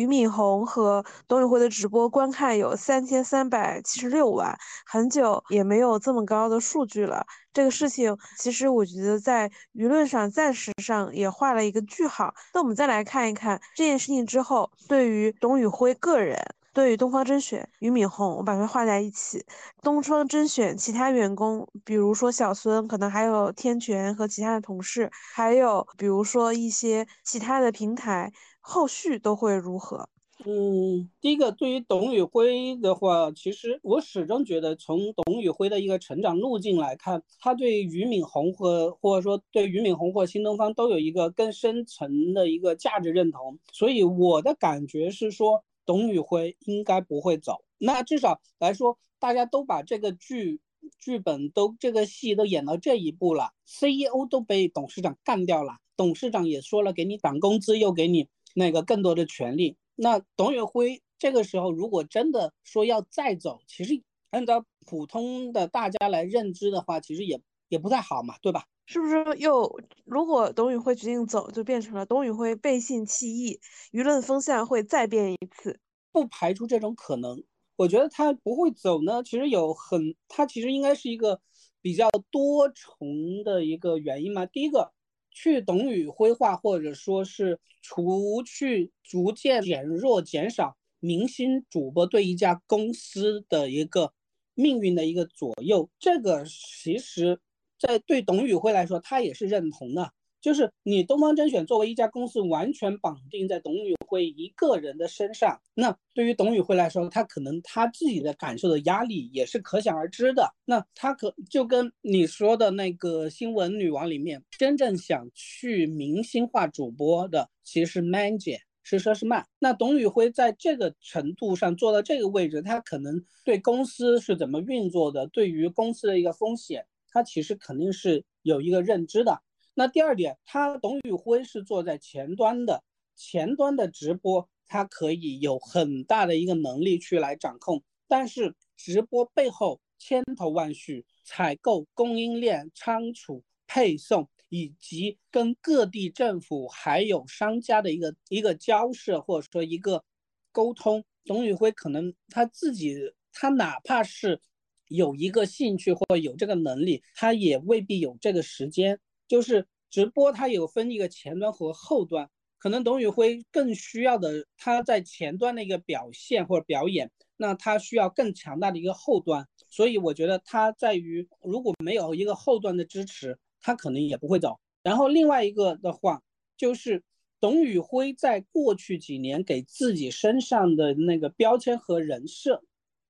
[0.00, 7.22] 俞敏洪和董宇辉的直播观看有三千三百七十六万，很久也没有这么高的数据了。
[7.52, 12.32] 这个事情其实我觉得在舆论上暂时上也画了一个句号。
[12.54, 16.38] 那我们再来看一看这件事情之后，对于董宇辉个人，
[16.72, 19.44] 对于东方甄选、俞敏洪，我把它画在一起。
[19.82, 28.32] 东方甄选其他员工，比如说小孙，可能还有天权和其他的同事，还有比如说一些其他的平台。
[28.60, 30.08] 后续都会如何？
[30.46, 43.58] 嗯，第一个，对于董宇辉的话，其实我始终觉得，从董宇辉的一个成长路径来看，他对俞敏洪和或者说对俞敏洪或新东方都有一个更深层的一个价值认同。
[43.70, 47.62] 所以我的感觉是说，董宇辉应该不会走。
[47.76, 50.62] 那至少来说，大家都把这个剧
[50.98, 58.28] 剧本都这个戏都演到这一步了，CEO 都被董事长干掉了，董事长也说了，给你涨工资，又给你。
[58.54, 68.64] 那个更多的权利，那董宇辉这个时候如果真的说要再走，其实按照普通的大家来认知的话，其实也也不太好嘛，对吧？
[68.86, 73.60] 是不是又如果董宇辉决定走，就变成了董宇辉背信弃义，
[73.92, 75.78] 舆论风向会再变一次？
[76.10, 77.44] 不排除这种可能。
[77.76, 81.40] 我觉得他不会走呢，其实有很，他其实应该是一个
[81.80, 84.44] 比较多重的一个原因嘛。
[84.44, 84.92] 第一个，
[85.30, 94.12] 去董宇辉化，或者说是除去逐渐减弱、减少明星主播对一家公司的一个
[94.54, 97.40] 命运的一个左右，这个其实，
[97.78, 100.12] 在对董宇辉来说，他也是认同的。
[100.40, 105.60] 就是你东方甄选作为一家公司，完全绑定在董宇辉一个人的身上。
[105.74, 110.52] 那对于董宇辉来说，他可能他自己的感受的压力也是可想而知的。
[110.64, 119.46] 那他可就跟你说的那个新闻女王里面，真正想去明星化主播的，其实是曼姐，是佘诗曼。
[119.60, 129.40] 那董宇辉在这个程度上做到这个位置，他可能对公司是怎么运作的，对于公司的一个风险，他其实肯定是有一个认知的。
[129.72, 132.82] 那第二点，他董宇辉是坐在前端的，
[133.22, 137.84] 前端的直播，他可以有很大的一个能力去来掌控。
[138.08, 150.02] 但是直播背后千头万绪，采购、供应链、仓储、配送，以及跟各地政府还有商家的一个一个交涉，或者说一个
[150.50, 152.96] 沟通，董宇辉可能他自己，
[153.34, 154.40] 他哪怕是
[154.88, 158.98] 有一个兴趣或者有这个能力，他也未必有这个时间。
[159.28, 162.28] 就是直播，它有分一个前端和后端，
[162.60, 174.60] 可能董宇辉更需要的，他在前端的一个表现或者表演，那他需要更强大的一个后端，所以我觉得他在于如果没有一个后端的支持，他可能也不会走。
[174.84, 176.22] 然后另外一个的话，
[176.56, 177.02] 就是
[177.40, 182.62] 董宇辉在过去几年给自己身上的那个标签和人设，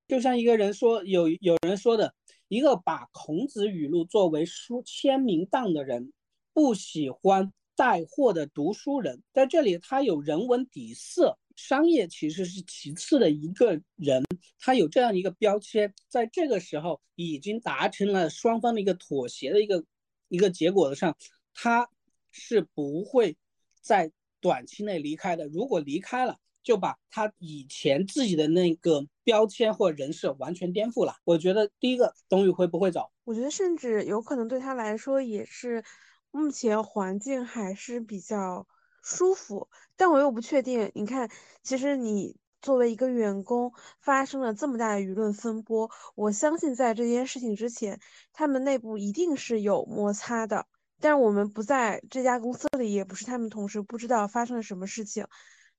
[0.08, 2.14] 就像一个人说，有有人说的。
[2.48, 6.12] 一个把孔子语录作为书签名档的人，
[6.52, 14.22] 不喜欢带货的读书人，在这里他有人文底色，商业其实是其次的一个人，
[14.58, 19.82] 他有这样一个标签，在这个时候已经达成了双方的一个妥协的一个
[20.28, 21.16] 一个结果的上，
[21.54, 21.88] 他
[22.30, 23.34] 是不会
[23.80, 24.12] 在
[24.42, 25.48] 短期内离开的。
[25.48, 31.14] 如果离开了，就把他以前自己的那个标签或人设完全颠覆了。
[31.24, 33.10] 我觉得第一个，董宇辉不会走。
[33.24, 35.82] 我觉得甚至有可能对他来说也是，
[36.30, 38.66] 目前环境还是比较
[39.02, 39.68] 舒服。
[39.96, 40.90] 但我又不确定。
[40.94, 41.30] 你看，
[41.62, 48.00] 其实你作为一个员工，发生了这么大的舆论风波，我相信在这件事情之前，
[48.32, 50.66] 他们内部一定是有摩擦的。
[51.00, 55.26] 但是我们不在这家公司里，也不是他们同事，不知道发生了什么事情。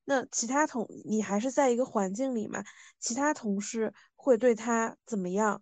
[0.04, 2.64] 那其他同你还是在一个环境里嘛？
[3.00, 5.62] 其他同事会对他怎么样？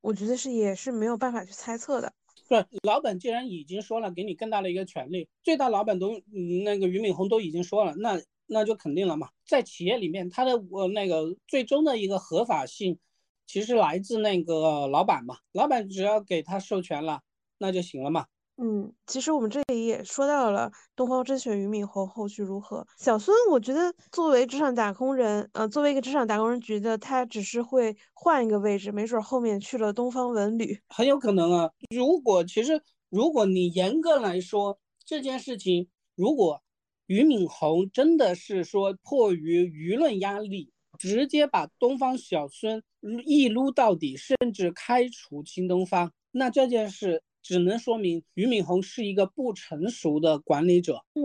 [0.00, 2.14] 我觉得是也是没有办法去猜测的。
[2.50, 6.20] 对，老板既然已经说了，给你更大的一个权利，最大老板都
[6.64, 9.28] 那个俞敏洪都已经说了，那那就肯定了嘛。
[9.46, 12.98] 在企业里面，他的我那个最终的一个合法性，
[13.46, 15.36] 其实来自那个老板嘛。
[15.52, 17.20] 老板只要给他授权了，
[17.58, 18.26] 那就行了嘛。
[18.62, 22.86] 嗯，其实我们这里也说到了东方甄选俞敏洪后续如何。
[22.98, 31.70] 小孙，我觉得作为职场打工人，呃，作为一个职场打工人，觉得他只是会换一个位置，没准后面去了东方文旅，很有可能啊。
[31.88, 36.60] 如果其实如果你严格来说这件事情，如果
[37.06, 42.82] 俞敏洪真的是说迫于舆论压力，直接把东方小孙
[43.24, 47.22] 一撸到底，甚至开除新东方，那这件事。
[47.42, 51.04] 只能说明俞敏洪是一个不成熟的管理者。
[51.14, 51.22] 对，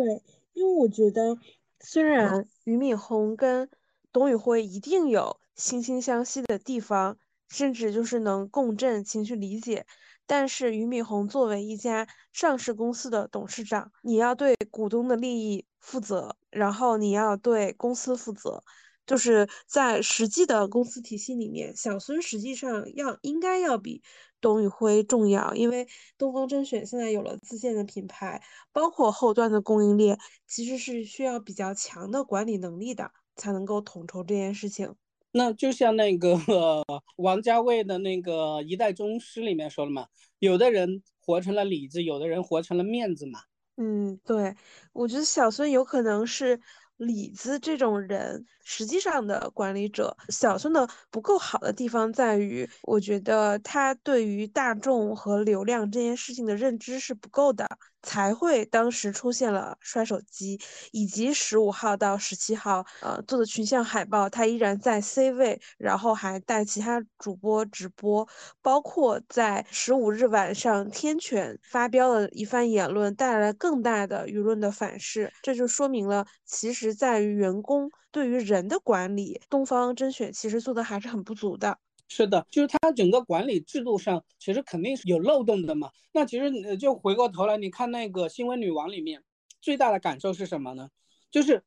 [0.53, 1.37] 因为我觉得，
[1.79, 3.69] 虽然俞敏洪跟
[4.11, 7.17] 董宇辉一定有惺惺相惜的地方，
[7.49, 9.85] 甚至就是能共振、情绪理解，
[10.25, 18.63] 但是俞敏洪作为一家上市公司的董事长，你要对股东的利益负责，然后你要对公司负责。
[19.05, 24.01] 就是在实际的公司体系里面，小孙实际上要应该要比
[24.45, 25.87] 董宇辉重要，因为
[26.19, 28.39] 东方甄选现在有了自建的品牌，
[28.71, 34.93] 包括后端的供应链，其实是需要比较强的管理能力的，才能够统筹这件事情。
[35.31, 36.37] 那就像那个
[37.17, 40.05] 王家卫的那个《一代宗师》里面说了嘛，
[40.37, 43.39] 有的人活成了里子，有的人活成了面子嘛。
[43.77, 44.55] 嗯，对，
[44.93, 46.61] 我觉得小孙有可能是。
[46.97, 57.67] 李子这种人，实际上的管理者，小孙的不够好的地方在于，我觉得他对于大众和流量这件事情的认知是不够的。
[58.05, 60.59] 才会当时出现了摔手机，
[60.91, 68.27] 以及十五号到十七号，呃，做的群像海报，他依然在 C 位，然后还带其他主播直播，
[68.61, 81.79] 包括在十五日晚上，天犬发飙了一番言论，带来了更大的舆论的反噬，这就说明了，其实在于员工对于人的管理，东方甄选其实做的还是很不足的。
[82.07, 85.89] 是的，就是它整个管理制度上其实肯定是有漏洞的嘛。
[86.13, 89.23] 那其实就回过头来，你看那个新闻女王里面
[89.61, 90.89] 最大的感受是什么呢？
[91.31, 91.63] 就是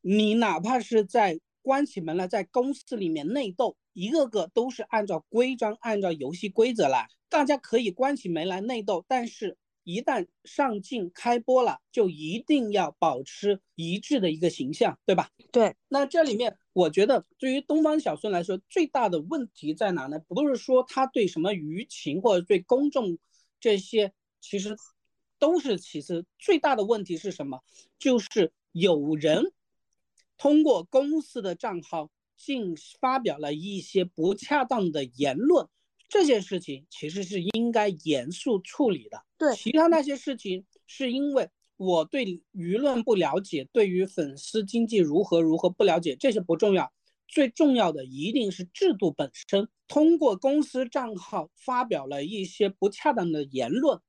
[0.00, 9.56] 你哪怕是在关起门来在公司里面内斗，一个个都是按照规章、按照游戏规则来，大家可以关起门来内斗，但是。
[9.84, 15.30] 一旦上镜开播了，就一定要保持一致的一个形象，对吧？
[15.50, 15.76] 对。
[15.88, 20.20] 那这里面，我觉得对于东方小孙来说，最大的问题在哪呢？
[20.20, 23.18] 不是说他对什么舆情或者对公众
[23.58, 24.76] 这些，其实
[25.40, 26.24] 都是其次。
[26.38, 27.64] 最大的问题是什么？
[27.98, 29.52] 就是有人
[30.36, 35.66] 通过公司的账号进发表了一些不恰当的言论。
[36.08, 39.24] 这件事情其实是应该严肃处理的。
[39.36, 46.92] 对，其他那些事情是因为我对舆论不了解，对于粉丝经济如何如何不了解，这些不重要。
[47.26, 49.68] 最重要的一定是制度本身。
[49.86, 54.00] 通过公司账号发表了一些不恰当的言论，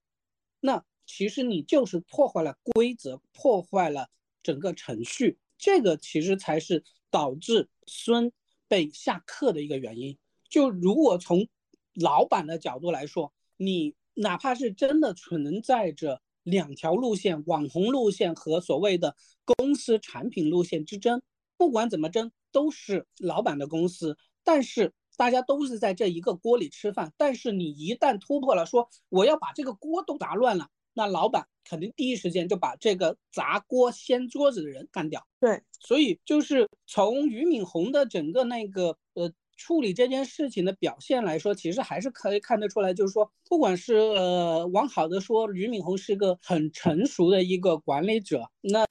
[0.59, 4.09] 那其实你就是破坏了规则，破坏了
[4.41, 5.37] 整个程序。
[5.57, 8.31] 这个其实才是导致孙
[8.67, 10.17] 被下课的一个原因。
[10.49, 11.47] 就如果从
[11.93, 21.21] 老板的角度来说，你哪怕是真的存在着两条路线，网红路线和所谓的公司产品路线之争，
[21.55, 24.17] 不管怎么争，都是老板的公司。
[24.43, 27.13] 但是大家都是在这一个锅里吃饭。
[27.17, 35.25] 但是你一旦突破了，说我要把这个锅都砸乱了，那老板肯定第一时间就把这个砸锅掀桌子的人干掉。
[35.39, 39.31] 对，所以就是从俞敏洪的整个那个呃。
[39.59, 48.85] 处理这件事情的表现来说，其实还是可以看得出来，就是说，不管是呃往好的说，俞敏洪是个很成熟的一个管理者，那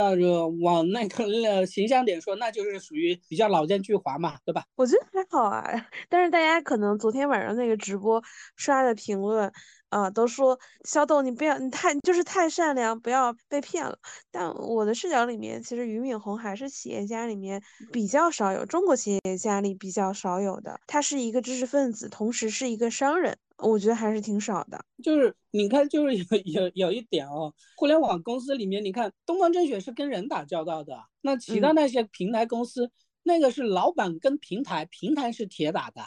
[0.63, 4.65] 往那个形象点说，那就是属于比较老奸巨猾嘛，对吧？
[4.77, 5.65] 我觉得还好啊，
[6.11, 8.23] 但是大家可能昨天晚上那个直播
[8.55, 9.51] 刷的评论。
[9.91, 13.99] 啊，都说小董你不要，你太就是太善良，不要被骗了。
[14.31, 20.79] 但我的视角里面，其实俞敏洪还是企业家里面比较少有，中国企业家里比较少有的。
[20.87, 24.79] 他是一个知识分子，同时是一个商人，我觉得还是挺少的。
[25.03, 32.91] 就是你看，就是有有有一点哦，互联网公司里面，你看东方甄选是跟人打交道的，那其他那些平台公司，
[33.23, 36.03] 那个是老板跟平台，平台是铁打的。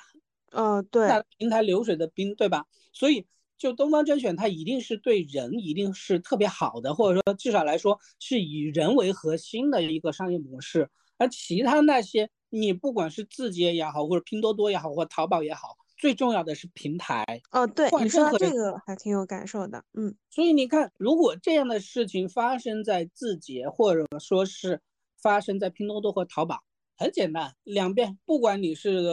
[0.51, 2.65] 嗯，对，平台流水的兵，对吧？
[2.93, 3.25] 所以。
[3.61, 10.89] 就东方甄选，它一定是对人一定是特别好的，或者说至少来说是以人为核心的一个商业模式。
[11.19, 17.23] 而其他那些，你不管是字节也好，或者拼多多也好，或淘宝也好，最重要的是平台。
[17.51, 19.85] 哦，对，你说这个还挺有感受的。
[19.93, 24.81] 嗯，所以你看，如果这样的事情发生在字节，或者说是
[25.21, 26.63] 发生在拼多多和淘宝，
[26.97, 29.05] 很简单，两边不管你是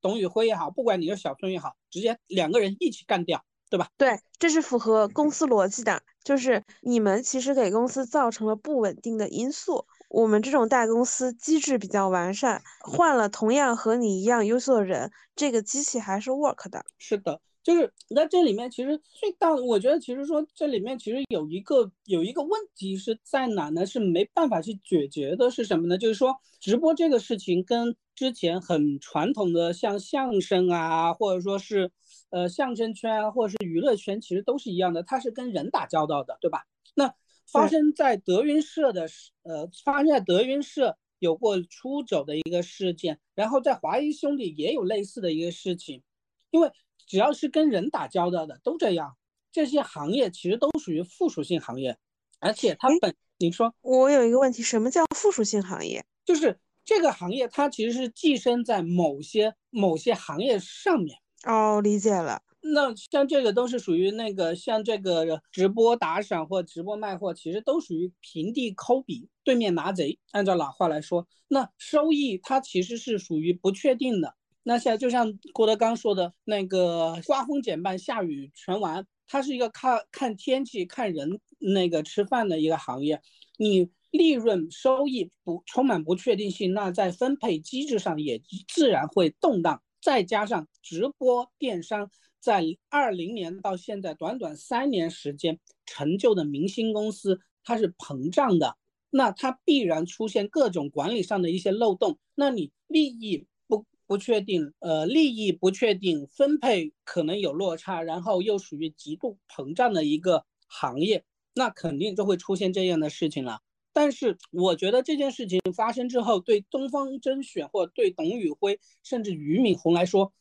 [0.00, 3.44] 董宇辉也好，不管你是小孙也好，直接两个人一起干掉。
[3.72, 3.88] 对吧？
[3.96, 9.86] 对，这是符合公司逻辑的，就是你们其实给公司造成了不稳定的因素。
[10.10, 16.84] 我们这种大公司机制比较完善，换了同样和你一样优秀的人，这个机器还是 work 的。
[16.98, 23.86] 是的，就是那这里面，其实最大的，我觉得其实说这里面其实有一个有一个问题是在哪呢？
[23.86, 25.96] 是没办法去解决的，是什么呢？
[25.96, 31.90] 就是说直播这个事情跟之前很传统的像相声啊，或者说是。
[32.32, 36.64] 呃，相声圈啊，或者是娱乐圈，其实都是一样的，它是跟人打交道的，对吧？
[36.94, 37.14] 那
[37.46, 39.06] 发生在德云社的，
[39.42, 46.02] 呃，发生在德云社有过出走的一个事件，然后在华谊兄弟也有类似的一个事情，
[46.50, 46.72] 因为
[47.06, 49.14] 只要是跟人打交道的都这样，
[49.52, 51.98] 这些行业其实都属于附属性行业，
[52.40, 56.02] 而且它本，你说，我有一个问题，什么叫附属性行业？
[56.24, 61.18] 就是这个行业它其实是寄生在某些某些行业上面。
[61.44, 62.42] 哦，理解了。
[62.64, 70.16] 那像这个都是属于那个，像这个直播打赏或直播卖货，其实都属于平地抠笔，对面拿贼。
[70.30, 74.36] 按照老话来说，那收益它其实是属于不确定的。
[74.62, 83.20] 那像就像郭德纲说的那个“刮风减半，下雨全完”，它是一个看看天气、看人那个吃饭的一个行业。
[83.58, 89.82] 你利润收益不充满不确定性，那在分配机制上也自然会动荡。
[90.02, 98.76] 再加上直播电商在二零年到现在短短三年时间成就的明星公司，它是膨胀的，
[99.10, 102.18] 那它必然出现各种管理上的一些漏洞。
[102.34, 111.24] 那你利益不不确定，呃，利益不确定，分配可能有落差，然后又属于极度膨胀的一个行业，
[111.54, 113.60] 那肯定就会出现这样的事情了。
[113.92, 120.32] 但是我觉得这件事情发生之后，对东方甄选或对董宇辉甚至俞敏洪来说，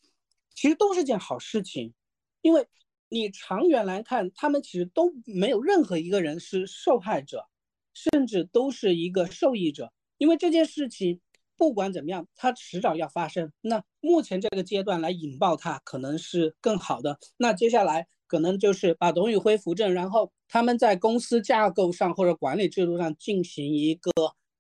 [0.56, 1.94] 其实都是件好事情，
[2.42, 2.66] 因为
[3.10, 7.48] 你长远来看，他们其实都没有任何一个人是受害者，
[7.94, 9.92] 甚至都是一个受益者。
[10.18, 11.20] 因为这件事情
[11.58, 13.52] 不管怎么样，它迟早要发生。
[13.62, 17.20] 那目前这个阶段来引爆它，可能是更好的。
[17.38, 18.08] 那接下来。
[18.32, 24.10] 可能就是把董宇辉扶正，然后他们在公司架构上或者管理制度上进行一个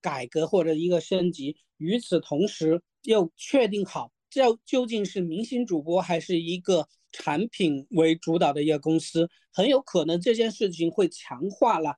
[0.01, 1.55] 改革或者一个升级。
[1.77, 11.95] 与此同时，又确定好这究竟是明星主播还是一个产品为主导的一个公司，很有可能这件事情会强化了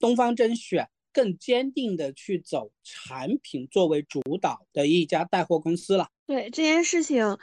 [0.00, 6.08] 东方甄选更坚定的去走产品作为主导的一家带货公司了。
[6.26, 7.38] 对这件事情。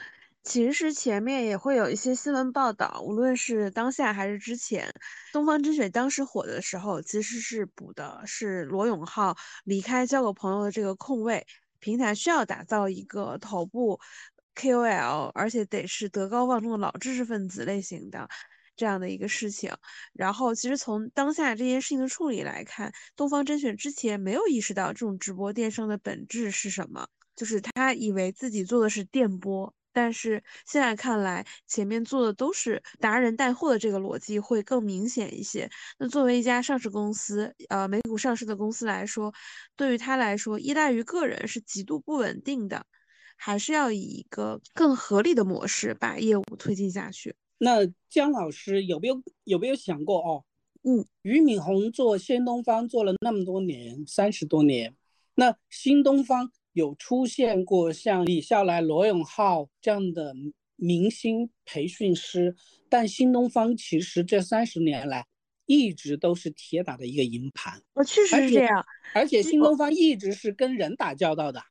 [0.50, 4.92] 其实前面也会有一些新闻报道，无论是当下还是之前，
[5.32, 11.46] 东方甄选当时火的时候，其实是补的是罗永浩离开交个朋友的这个空位，
[11.78, 14.00] 平台需要打造一个头部
[14.56, 18.28] KOL，而且得是德高望重的老知识分子类型的
[18.76, 19.72] 这样的一个事情。
[20.14, 29.72] 然后，其实从当下这件事情的处理来看，东方甄选之前没有意识到这种直播电商的本质是什么，就是他以为自己做的是电播。
[30.02, 35.70] 但是现在看来，前面做的都是达人带货的这个逻辑会更明显一些。
[35.98, 39.34] 那作为一家上市公司，呃，美股上市的公司来说，
[39.76, 42.86] 对于他来说，依赖于个人是极度不稳定的，
[43.36, 47.36] 还是要以一个更合理的模式把业务推进下去。
[47.58, 50.46] 那姜老师有没有有没有想过哦？
[50.84, 54.96] 嗯，俞敏洪做新东方做了那么多年，三十多年，
[55.36, 56.50] 那新东方。
[56.74, 60.34] 有出现过像李笑来、罗永浩这样的
[60.76, 62.56] 明星培训师，
[62.90, 65.26] 但新东方其实这三十年来
[65.66, 67.82] 一直都是铁打的一个营盘。
[67.94, 71.62] 我确实是这样，而且新东方一直是跟人打交道的。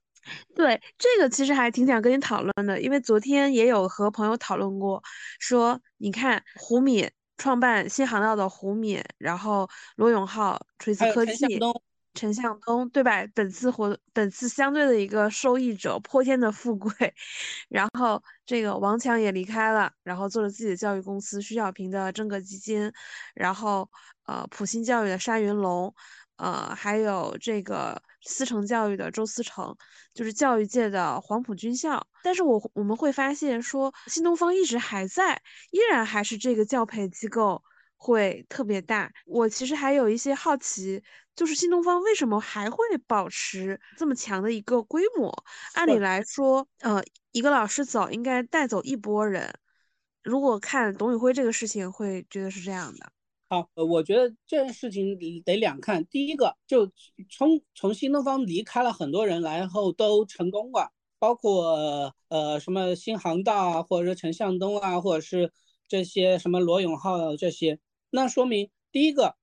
[0.54, 5.02] 对这个其实还挺想跟你讨论的，因为昨天也有和朋友讨论过，
[5.38, 11.34] 说你看胡敏创办新航道的胡敏，然后罗永浩锤子科技。
[11.34, 11.82] 陈向东
[12.18, 13.24] 陈向东对吧？
[13.34, 16.92] 本次活本次相对的一个受益者，泼天的富贵。
[17.68, 22.92] 然后这个王强也离开了，然后做了自己的教育公司，徐小平的真格基金。
[23.34, 23.88] 然后
[24.26, 25.94] 呃，普信教育的沙云龙，
[26.36, 29.74] 呃，还有这个思成教育的周思成，
[30.12, 32.04] 就是教育界的黄埔军校。
[32.22, 35.40] 但是我我们会发现说，新东方一直还在，
[35.70, 37.62] 依然还是这个教培机构。
[38.00, 41.02] 会特别大，我其实还有一些好奇，
[41.34, 45.30] 就是新东方为什么还会保持这么强的一个规模？
[45.74, 49.52] 按理来说，呃，一个老师走应该带走一波人。
[50.22, 53.12] 如果看董宇辉这个事情，会觉得是这样的。
[53.48, 56.06] 好，呃，我觉得这件事情得两看。
[56.06, 56.90] 第一个，就
[57.28, 65.50] 从从新东方离开了很多人，然后都成功了，包括呃什么新航道啊，或者说陈向东啊，或者是
[65.88, 67.80] 这些什么罗永浩这些。
[68.10, 69.36] 那说明，第一个，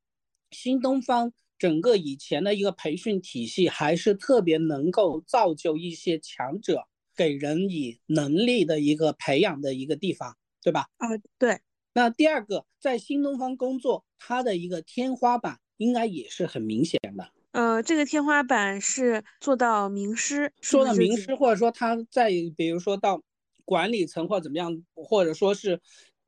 [0.50, 10.88] 新东方整个以前的一个培训体系还是特别能够造就一些强者，给人以能力的一个培养的一个地方，对吧？
[10.98, 11.08] 啊，
[11.38, 11.60] 对。
[11.94, 17.30] 那第二个，在新东方工作，它的一个天花板应该也是很明显的。
[17.52, 23.22] 呃，这个天花板是做到名师，说到名师，或者说他在比如说到
[23.64, 25.80] 管理层或怎么样，或者说是，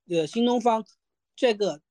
[0.07, 0.85] 呃，新东方
[1.35, 1.81] 这个。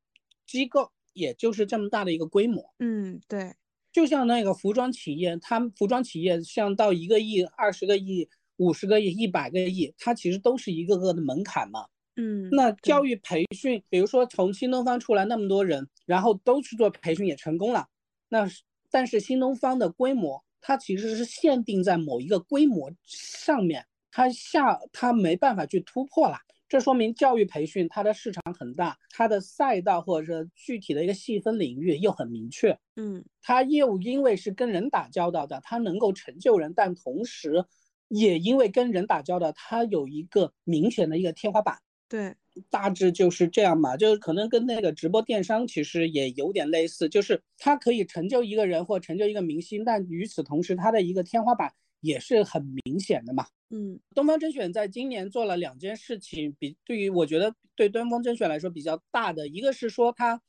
[0.47, 3.55] 机构也就是这么大的一个规模，嗯，对，
[3.93, 11.87] 就像那个服装企业，他们服装企业像到一个亿、二十个亿、五十个亿、一百个亿，它其实都是一个个的门槛嘛，
[12.17, 17.89] 嗯，那教育培训，比如说从新东方出来那么多人，然后都去做培训也成功了，
[18.29, 18.47] 那
[18.91, 26.39] 但是新东方的规模，它其实是限定在某一个规模上面，它下它没办法去突破了。
[26.69, 32.77] 这说明教育培训它的市场很大，它的赛道或者是具体的一个细分领域又很明确。
[32.97, 37.65] 嗯，它业务因为是跟人打交道的，它能够成就人，但同时
[38.09, 41.79] 也因为跟人打交道，它有一个明显的一个天花板。
[42.09, 42.35] 对，
[42.71, 53.47] 大致就是这样嘛，就是可能跟那个直播电商其实也有点类似，就是它可以成就一个人或成就一个明星，但与此同时，它的一个天花板也是很明显的嘛。
[53.71, 60.41] 嗯，东方甄选在今年做了两件事情，比对于我觉得对东方甄选来说比较大的，一个是说它，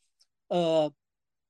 [0.48, 0.94] 呃，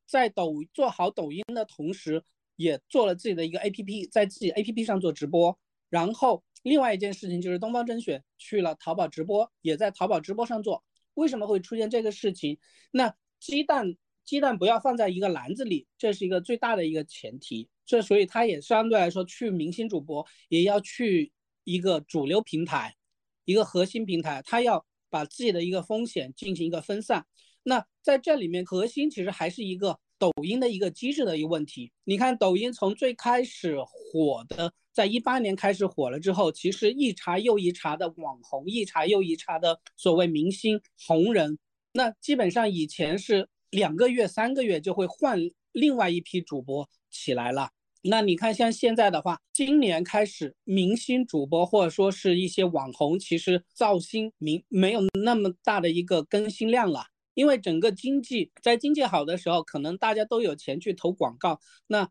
[0.06, 2.24] 在抖做好抖音的同时，
[2.56, 5.58] 也做了自己的一个 APP，在自己 APP 上做直播，
[5.90, 6.44] 然后。
[6.64, 10.84] 另外一件事情就是东方甄选去了淘宝直播，也在淘宝直播上做。
[11.14, 12.58] 为什么会出现这个事情？
[12.92, 13.96] 那鸡蛋
[14.26, 17.70] 鸡蛋不要放在一个篮子里，这是一个最大的一个前提。
[17.86, 21.32] 这所以它也相对来说去明星主播，也要去
[21.68, 22.96] 一个主流平台，
[23.44, 27.26] 一个核心平台，它要把自己的一个风险进行一个分散。
[27.64, 30.00] 那在这里面，核心其实还是一个。
[30.20, 41.60] 抖音的一个机制的一个问题，你看抖音从最开始火的，在一八年开始火了之后，其实一茬又一茬的网红，一茬又一茬的所谓明星红人，
[41.92, 45.40] 那基本上以前是两个月、三个月就会换
[45.72, 47.70] 另外一批主播起来了。
[48.10, 57.08] 那你看像现在的话，今年开始明星主播或者说是一些网红，其实造星明没有那么大的一个更新量了。
[57.34, 62.10] 因为整个经济在经济好的时候，可能大家都有钱去投广告，那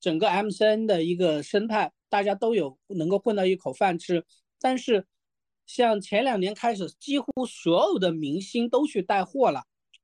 [0.00, 4.24] 整个 MCN 的一个生态，大家都有能够混到一口饭吃。
[4.60, 5.06] 但是，
[5.64, 9.62] 像前两年开始，几乎所有的明星都去带货了，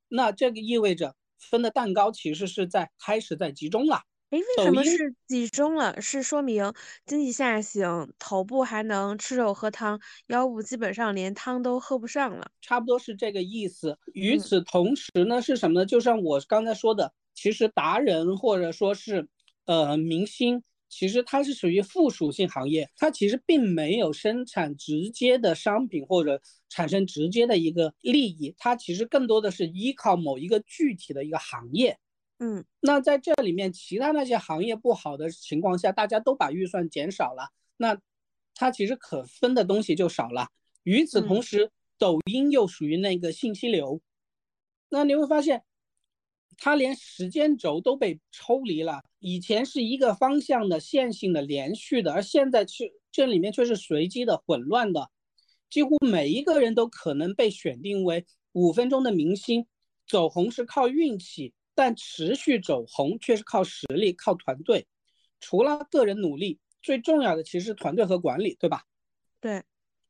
[0.08, 4.02] 那这个意味着分的蛋糕其实是在开始在集中了。
[4.32, 6.00] 哎，为什么是集中了？
[6.00, 6.72] 是说明
[7.04, 13.98] 经济下行，头部还能吃肉喝汤，腰部基本上连汤都喝不上了，差不多是这个意思。
[14.14, 15.84] 与此同时呢，是什么呢？
[15.86, 19.28] 就像我刚才说的，其实达人或者说是
[19.66, 31.98] 呃明星，其实它是属于附属性行业，它其实并没有生产直接的商品或者产生直接的一个利益，它其实更多的是依靠某一个具体的一个行业。
[32.44, 37.96] 嗯，那在这里面，其他那些行业不好的情况下，大家都把预算减少了，那
[38.52, 40.48] 它其实可分的东西就少了。
[40.82, 44.00] 与此同时，抖音又属于那个信息流，
[44.88, 45.62] 那你会发现，
[46.56, 49.04] 它连时间轴都被抽离了。
[49.20, 55.08] 以前是一个方向的线性的连续的，而现在却这里面却是随机的混乱的，
[55.70, 59.64] 几乎每一个人都可能被选定为五分钟的明星，
[60.08, 61.54] 走红是靠运气。
[61.74, 64.86] 但持续走红却是靠实力、靠团队。
[65.40, 68.84] 除了个人努力，最重要的其实是团队和管理，对吧？
[69.40, 69.62] 对。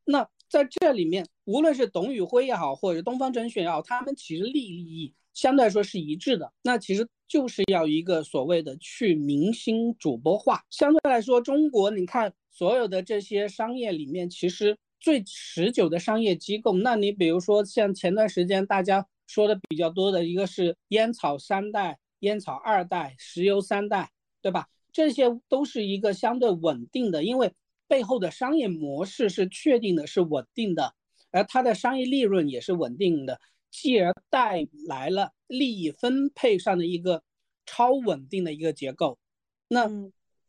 [0.04, 6.52] 那在这里面，无论是董宇辉也好，或者东方甄选也好，他们其实利益相对来说是一致的。
[6.62, 10.62] 那其实就是要一个所谓的去明星主播化。
[10.68, 19.06] 相对来说，中国你看所有的这些商业里面，其实最持久的商业机构，那你比如说像前段时间大家。
[19.26, 24.10] 说的比较多的一个是烟草三代、烟草二代、石油三代，
[24.40, 24.68] 对吧？
[24.92, 27.52] 这些都是一个相对稳定的，因为
[27.88, 30.94] 背后的商业模式是确定的，是稳定的，
[31.30, 37.22] 而它的商业利润也是稳定的，继而带来了利益分配上的一个
[37.64, 39.18] 超稳定的一个结构。
[39.68, 39.88] 那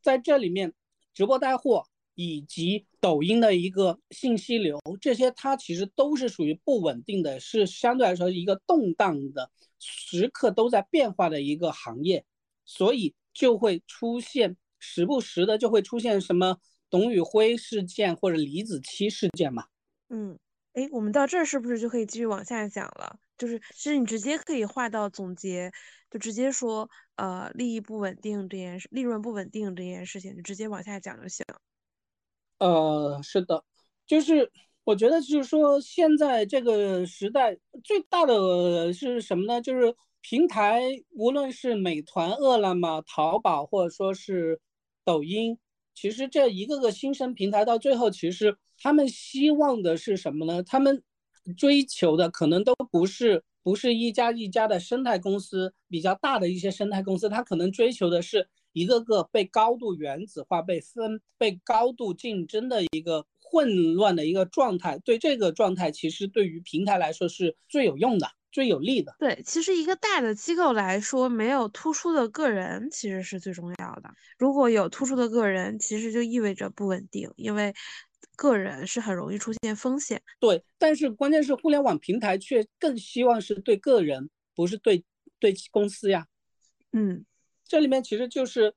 [0.02, 0.74] 在这里面，
[1.14, 1.88] 直播带货。
[2.16, 9.50] 以及抖音的一个信息流，这些它其实都是属于不稳定的，是相对来说一个动荡的，
[9.80, 12.24] 时刻都在变化的一个行业，
[12.66, 16.58] 所以就会出现时不时的就会出现什么
[16.90, 19.66] 董宇辉事件或者李子柒事件嘛。
[20.10, 20.38] 嗯，
[20.74, 23.20] 哎，我们到这儿是不是就可以继续往下讲了？
[23.36, 25.72] 就是其实你直接可以画到总结，
[26.12, 31.44] 就直接说呃利益不稳定这件事，利润不稳定这件事情，就直接往下讲就行。
[32.64, 33.62] 呃，是的，
[34.08, 34.50] 就是
[34.86, 39.62] 我觉得，就是说，现在这个时代最大的是什么呢？
[39.62, 44.62] 就是平台，无论是美团、饿了么、淘宝，或者说是
[45.04, 45.58] 抖音，
[45.94, 50.64] 其实这一个个新生平台，到最后，其实他们希望的是什么呢？
[50.64, 51.04] 他们
[51.58, 58.48] 追求的可能都不是不是一家一家的生态公司，比较大的一些生态公司，他可能追求的是。
[58.74, 69.16] 一个个被高度原子化、被分、被高度竞争的一个混乱的一个状态，对这个状态，其实对于平台来说是最有用的、最有利的。
[69.20, 74.10] 对，其实一个大的机构来说，没有突出的个人其实是最重要的。
[74.38, 77.72] 如果有突出的个人，其实就意味着不稳定，因为
[78.36, 80.20] 个人是很容易出现风险。
[80.40, 85.06] 对，但是关键是互联网平台却更希望是对个人，不是对
[85.40, 86.26] 对公司呀。
[86.92, 87.24] 嗯。
[87.66, 88.74] 这里面其实就是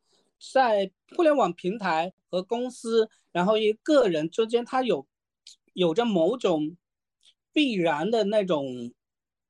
[0.52, 5.06] 在互联网平台和公司，然后一个人之间，它有
[5.72, 6.76] 有着某种
[7.52, 8.92] 必然的那种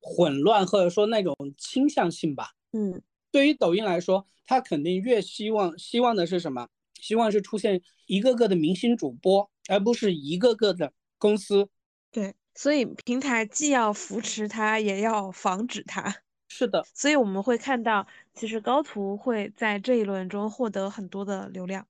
[0.00, 2.52] 混乱，或者说那种倾向性吧。
[2.72, 6.68] 嗯，对于抖音来说，它肯定越希望希望的是什么？
[7.00, 11.68] 希望是出现一个个的明星主播，而不是一个个的公司。
[12.10, 16.22] 对，所以平台既要扶持它，也要防止它。
[16.48, 21.86] 是的，所以我们会看到，其实高图会在这一轮中获得很多的流量。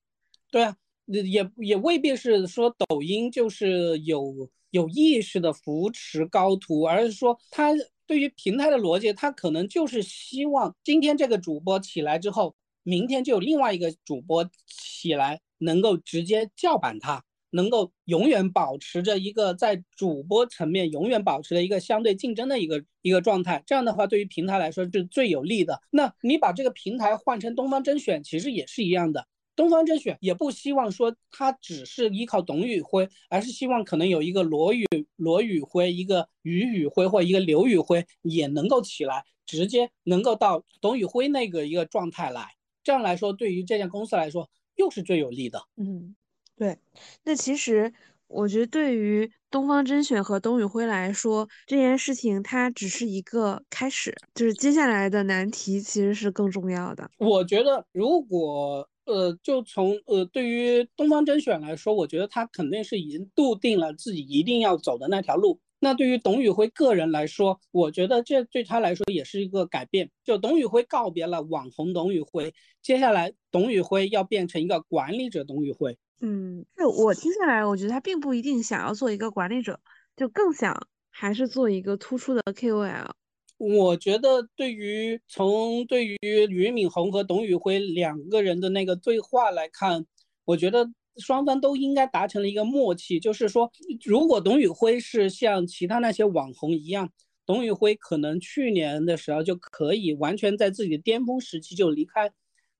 [0.50, 0.76] 对啊，
[1.07, 7.72] 也也未必是说抖音就是有有意识的扶持高图，而是说它
[8.07, 17.24] 对于平台的逻辑，它可能就是希望今天这个主播起来之后，明天就有另外一个主播起来，能够直接叫板他。
[17.57, 25.80] 能够永远保持着一个在主播层面永远保持着一个相对竞争的一个一个状态，这样的话对于平台来说是最有利的。
[25.90, 29.26] 那你把这个平台换成东方甄选，其实也是一样的。
[29.57, 34.86] 东方甄选也不希望说它只是依靠董宇辉，而是希望可能有一个罗宇
[35.16, 42.48] 罗宇辉、一个于宇辉或一个刘宇辉也能够起来，直接能够到董宇辉那个一个状态来。
[42.84, 45.62] 这样来说，对于这家公司来说又是最有利的。
[45.76, 46.14] 嗯。
[46.57, 46.78] 对，
[47.24, 47.92] 那其实
[48.28, 57.11] 我觉得对于东方甄选和董宇辉来说，这件事情它只是一个开始，就是接下来的难题其实是更重要的。
[57.18, 65.61] 我觉得，如果呃，就从呃，对于东方甄选来说，我觉得他肯定是已经笃定了自己一定要走的那条路。
[65.78, 70.11] 那对于董宇辉个人来说，我觉得这对他来说也是一个改变。
[70.24, 75.98] 就董宇辉告别了网红董宇辉，接下来董宇辉要变成一个管理者董宇辉。
[76.20, 79.78] 嗯，就我听下来，我觉得他并不一定想要做一个管理者，
[80.16, 83.10] 就更想还是做一个突出的 KOL。
[83.58, 90.06] 我觉得，对于从对于俞敏洪和董宇辉两个人的那个对话来看，
[90.44, 93.70] 我觉得双方都应该达成了一个默契，就是说，
[94.04, 97.10] 如果董宇辉是像其他那些网红一样，
[97.44, 102.30] 董宇辉可能去年的时候就可以完全在自己的巅峰时期就离开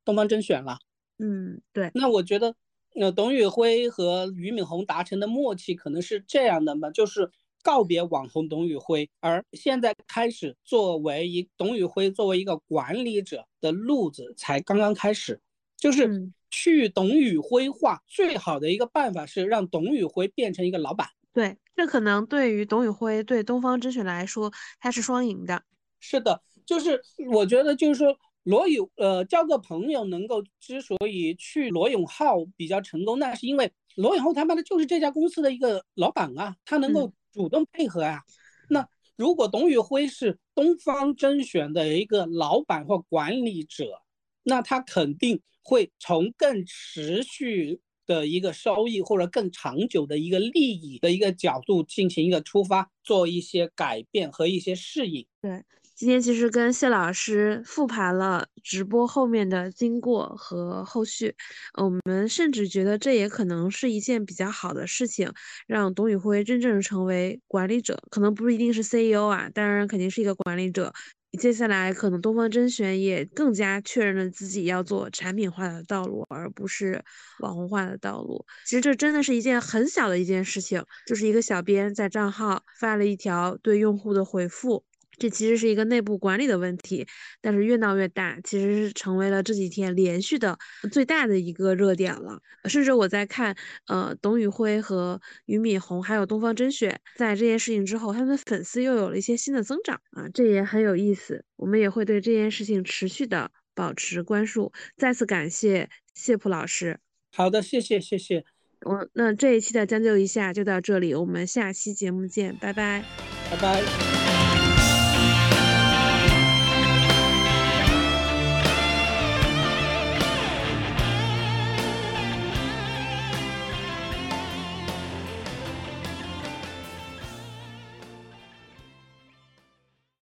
[0.05, 0.79] 东方甄选了。
[1.19, 1.91] 嗯，对。
[1.95, 2.55] 那我觉得。
[2.99, 7.31] 那董宇辉和俞敏洪达成的默契可能是这样的嘛，就是
[7.63, 15.39] 告别网红董宇辉，而现在开始作为一董宇辉作为一个管理者的路子才刚刚开始，
[15.77, 21.07] 就是去董宇辉化最好的一个办法是让董宇辉变成一个老板。
[21.35, 25.63] 对，这可能对于董宇辉对东方甄选来说，它是双赢的。
[26.01, 28.19] 是的，就是我觉得就是说。
[28.47, 38.23] 罗永呃交个朋友能够之所以去罗永浩比较成功，那是因为罗永浩他妈的就是这家公司的一个老板啊，他能够主动配合啊。
[38.71, 44.01] 那如果董宇辉是东方甄选的一个老板或管理者，
[44.45, 55.27] 那他肯定会从更持续的一个收益或者更长久的一个利益的一个角度进行一个出发，做一些改变和一些适应。
[55.43, 55.65] 对。
[55.97, 61.35] 今天其实跟谢老师复盘了直播后面的经过和后续，
[61.79, 65.33] 我们甚至觉得这也可能是一件比较好的事情，
[65.67, 70.93] 让董宇辉真正成为管理者，可能不一定是 CEO 啊，当然肯定是一个管理者。
[71.41, 77.03] 接下来可能东方甄选也更加确认了自己要做产品化的道路，而不是
[77.41, 78.45] 网红化的道路。
[78.67, 84.85] 其实这真的是一件很小的一件事情，就是一个小编在账号发了一条对用户的回复。
[85.19, 87.07] 这其实是一个内部管理的问题，
[87.41, 90.59] 但是越闹越大，其实是成为了这几天连续的
[90.93, 92.41] 最大的一个热点了。
[92.65, 93.57] 甚至我在看，
[93.89, 101.45] 呃，董宇辉和俞敏洪还有东方甄选在这件事情之后，他们的粉丝又有了一些新的增长啊，这也很有意思。
[101.57, 104.73] 我们也会对这件事情持续的保持关注。
[104.97, 106.99] 再次感谢谢普老师。
[107.33, 108.45] 好的，谢谢谢谢。
[108.83, 113.03] 我那这一期的将就一下就到这里，我们下期节目见，拜拜，
[113.51, 114.66] 拜拜。